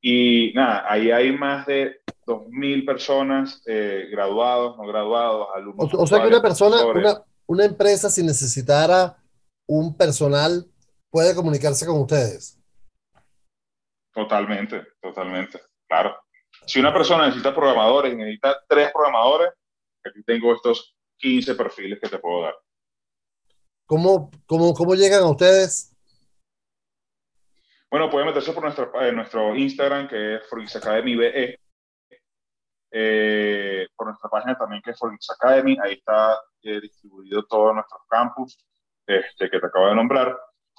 Y 0.00 0.52
nada, 0.54 0.84
ahí 0.88 1.10
hay 1.10 1.32
más 1.32 1.66
de 1.66 2.00
2.000 2.26 2.86
personas, 2.86 3.62
eh, 3.66 4.08
graduados, 4.10 4.76
no 4.76 4.86
graduados, 4.86 5.48
alumnos. 5.54 5.94
O, 5.94 6.02
o 6.02 6.06
sea 6.06 6.22
que 6.22 6.28
una 6.28 6.42
persona, 6.42 6.84
una, 6.84 7.22
una, 7.46 7.64
empresa, 7.64 8.10
si 8.10 8.22
necesitara 8.22 9.16
un 9.66 9.96
personal, 9.96 10.66
puede 11.10 11.34
comunicarse 11.34 11.86
con 11.86 12.00
ustedes. 12.00 12.58
Totalmente, 14.12 14.86
totalmente, 15.00 15.60
claro. 15.86 16.16
Si 16.66 16.80
una 16.80 16.92
persona 16.92 17.26
necesita 17.26 17.54
programadores, 17.54 18.16
necesita 18.16 18.64
tres 18.66 18.90
programadores, 18.92 19.50
aquí 20.04 20.22
tengo 20.24 20.54
estos 20.54 20.96
15 21.18 21.54
perfiles 21.54 22.00
que 22.00 22.08
te 22.08 22.18
puedo 22.18 22.42
dar. 22.42 22.54
¿Cómo, 23.86 24.30
cómo, 24.46 24.74
cómo 24.74 24.94
llegan 24.94 25.22
a 25.22 25.30
ustedes? 25.30 25.96
Bueno, 27.90 28.10
pueden 28.10 28.26
meterse 28.26 28.52
por 28.52 28.64
nuestro, 28.64 29.00
eh, 29.00 29.12
nuestro 29.12 29.54
Instagram, 29.54 30.08
que 30.08 30.36
es 30.36 30.48
Forgis 30.48 30.76
Academy 30.76 31.14
BE. 31.14 31.58
Eh, 32.90 33.86
por 33.94 34.08
nuestra 34.08 34.28
página 34.28 34.56
también, 34.56 34.82
que 34.82 34.90
es 34.90 34.98
Forgis 34.98 35.30
Academy. 35.30 35.78
Ahí 35.82 35.94
está 35.94 36.40
eh, 36.62 36.80
distribuido 36.80 37.44
todos 37.46 37.74
nuestros 37.74 38.02
campus 38.08 38.58
este, 39.06 39.48
que 39.48 39.60
te 39.60 39.66
acabo 39.66 39.88
de 39.88 39.94
nombrar. 39.94 40.36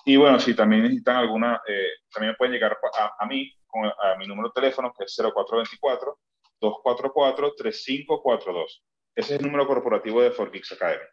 Y 0.07 0.15
bueno, 0.15 0.39
si 0.39 0.55
también 0.55 0.83
necesitan 0.83 1.17
alguna, 1.17 1.61
eh, 1.67 1.89
también 2.13 2.33
pueden 2.37 2.53
llegar 2.53 2.77
a, 2.97 3.11
a 3.19 3.27
mí 3.27 3.51
con 3.67 3.83
a 3.83 4.15
mi 4.17 4.25
número 4.25 4.47
de 4.47 4.53
teléfono, 4.53 4.93
que 4.97 5.03
es 5.03 5.19
0424-244-3542. 6.61 8.83
Ese 9.13 9.35
es 9.35 9.41
el 9.41 9.45
número 9.45 9.67
corporativo 9.67 10.21
de 10.21 10.31
Forgix 10.31 10.71
Academy. 10.71 11.03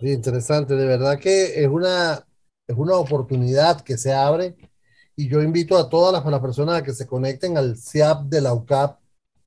Interesante, 0.00 0.76
de 0.76 0.86
verdad 0.86 1.18
que 1.18 1.62
es 1.62 1.68
una, 1.68 2.26
es 2.66 2.74
una 2.74 2.96
oportunidad 2.96 3.82
que 3.82 3.98
se 3.98 4.14
abre 4.14 4.56
y 5.14 5.28
yo 5.28 5.42
invito 5.42 5.76
a 5.76 5.90
todas 5.90 6.10
las, 6.10 6.24
las 6.24 6.40
personas 6.40 6.76
a 6.76 6.82
que 6.82 6.94
se 6.94 7.06
conecten 7.06 7.58
al 7.58 7.76
CIAP 7.76 8.30
de 8.30 8.40
la 8.40 8.54
UCAP 8.54 8.98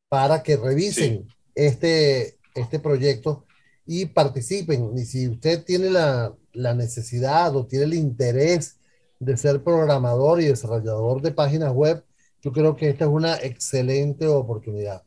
para 0.09 0.43
que 0.43 0.57
revisen 0.57 1.27
sí. 1.27 1.35
este, 1.55 2.37
este 2.53 2.77
proyecto 2.77 3.47
y 3.87 4.05
participen. 4.05 4.95
Y 4.95 5.05
si 5.05 5.27
usted 5.27 5.65
tiene 5.65 5.89
la, 5.89 6.35
la, 6.57 6.73
necesidad 6.73 7.55
o 7.55 7.65
tiene 7.65 7.85
el 7.85 7.93
interés 7.93 8.79
de 9.19 9.37
ser 9.37 9.63
programador 9.63 10.41
y 10.41 10.45
desarrollador 10.45 11.21
de 11.21 11.31
páginas 11.31 11.73
web, 11.73 12.03
yo 12.41 12.51
creo 12.51 12.75
que 12.75 12.89
esta 12.89 13.05
es 13.05 13.11
una 13.11 13.35
excelente 13.37 14.27
oportunidad. 14.27 15.03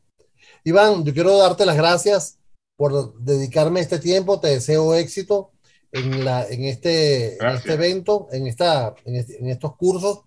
Iván, 0.63 1.03
yo 1.05 1.13
quiero 1.13 1.37
darte 1.37 1.65
las 1.65 1.77
gracias 1.77 2.39
por 2.75 3.17
dedicarme 3.19 3.79
este 3.79 3.99
tiempo. 3.99 4.39
Te 4.39 4.49
deseo 4.49 4.95
éxito 4.95 5.51
en, 5.91 6.25
la, 6.25 6.45
en, 6.47 6.63
este, 6.65 7.37
en 7.41 7.49
este 7.55 7.73
evento, 7.73 8.27
en, 8.31 8.47
esta, 8.47 8.95
en, 9.05 9.15
este, 9.15 9.39
en 9.39 9.49
estos 9.49 9.75
cursos 9.75 10.23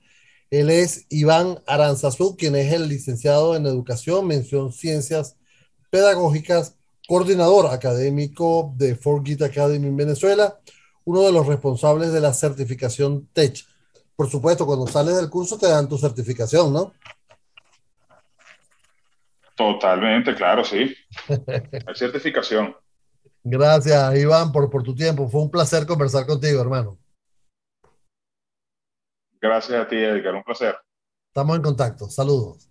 él 0.55 0.71
es 0.71 1.07
Iván 1.09 1.59
Aranzazú, 1.67 2.37
quien 2.37 2.55
es 2.55 2.73
el 2.73 2.89
licenciado 2.89 3.57
en 3.57 3.67
Educación, 3.67 4.27
mención 4.27 4.73
Ciencias 4.73 5.37
Pedagógicas, 5.91 6.77
coordinador 7.09 7.67
académico 7.67 8.73
de 8.77 8.95
Forgit 8.95 9.43
Academy 9.43 9.89
en 9.89 9.97
Venezuela, 9.97 10.61
uno 11.05 11.23
de 11.23 11.33
los 11.33 11.47
responsables 11.47 12.13
de 12.13 12.21
la 12.21 12.33
certificación 12.33 13.29
TECH. 13.33 13.67
Por 14.17 14.31
supuesto, 14.31 14.67
cuando 14.67 14.87
sales 14.87 15.17
del 15.17 15.31
curso 15.31 15.59
te 15.59 15.69
dan 15.69 15.89
tu 15.89 15.99
certificación, 15.99 16.73
¿no? 16.73 16.93
Totalmente, 19.57 20.35
claro, 20.35 20.65
sí. 20.65 20.95
Hay 21.29 21.95
certificación. 21.95 22.77
Gracias, 23.43 24.17
Iván, 24.17 24.51
por, 24.53 24.71
por 24.71 24.83
tu 24.83 24.95
tiempo. 24.95 25.29
Fue 25.29 25.43
un 25.43 25.51
placer 25.51 25.87
conversar 25.87 26.27
contigo, 26.27 26.61
hermano. 26.61 26.99
Gracias 29.41 29.79
a 29.79 29.87
ti, 29.87 29.97
Edgar. 29.97 30.35
Un 30.35 30.43
placer. 30.43 30.75
Estamos 31.29 31.57
en 31.57 31.63
contacto. 31.63 32.09
Saludos. 32.09 32.71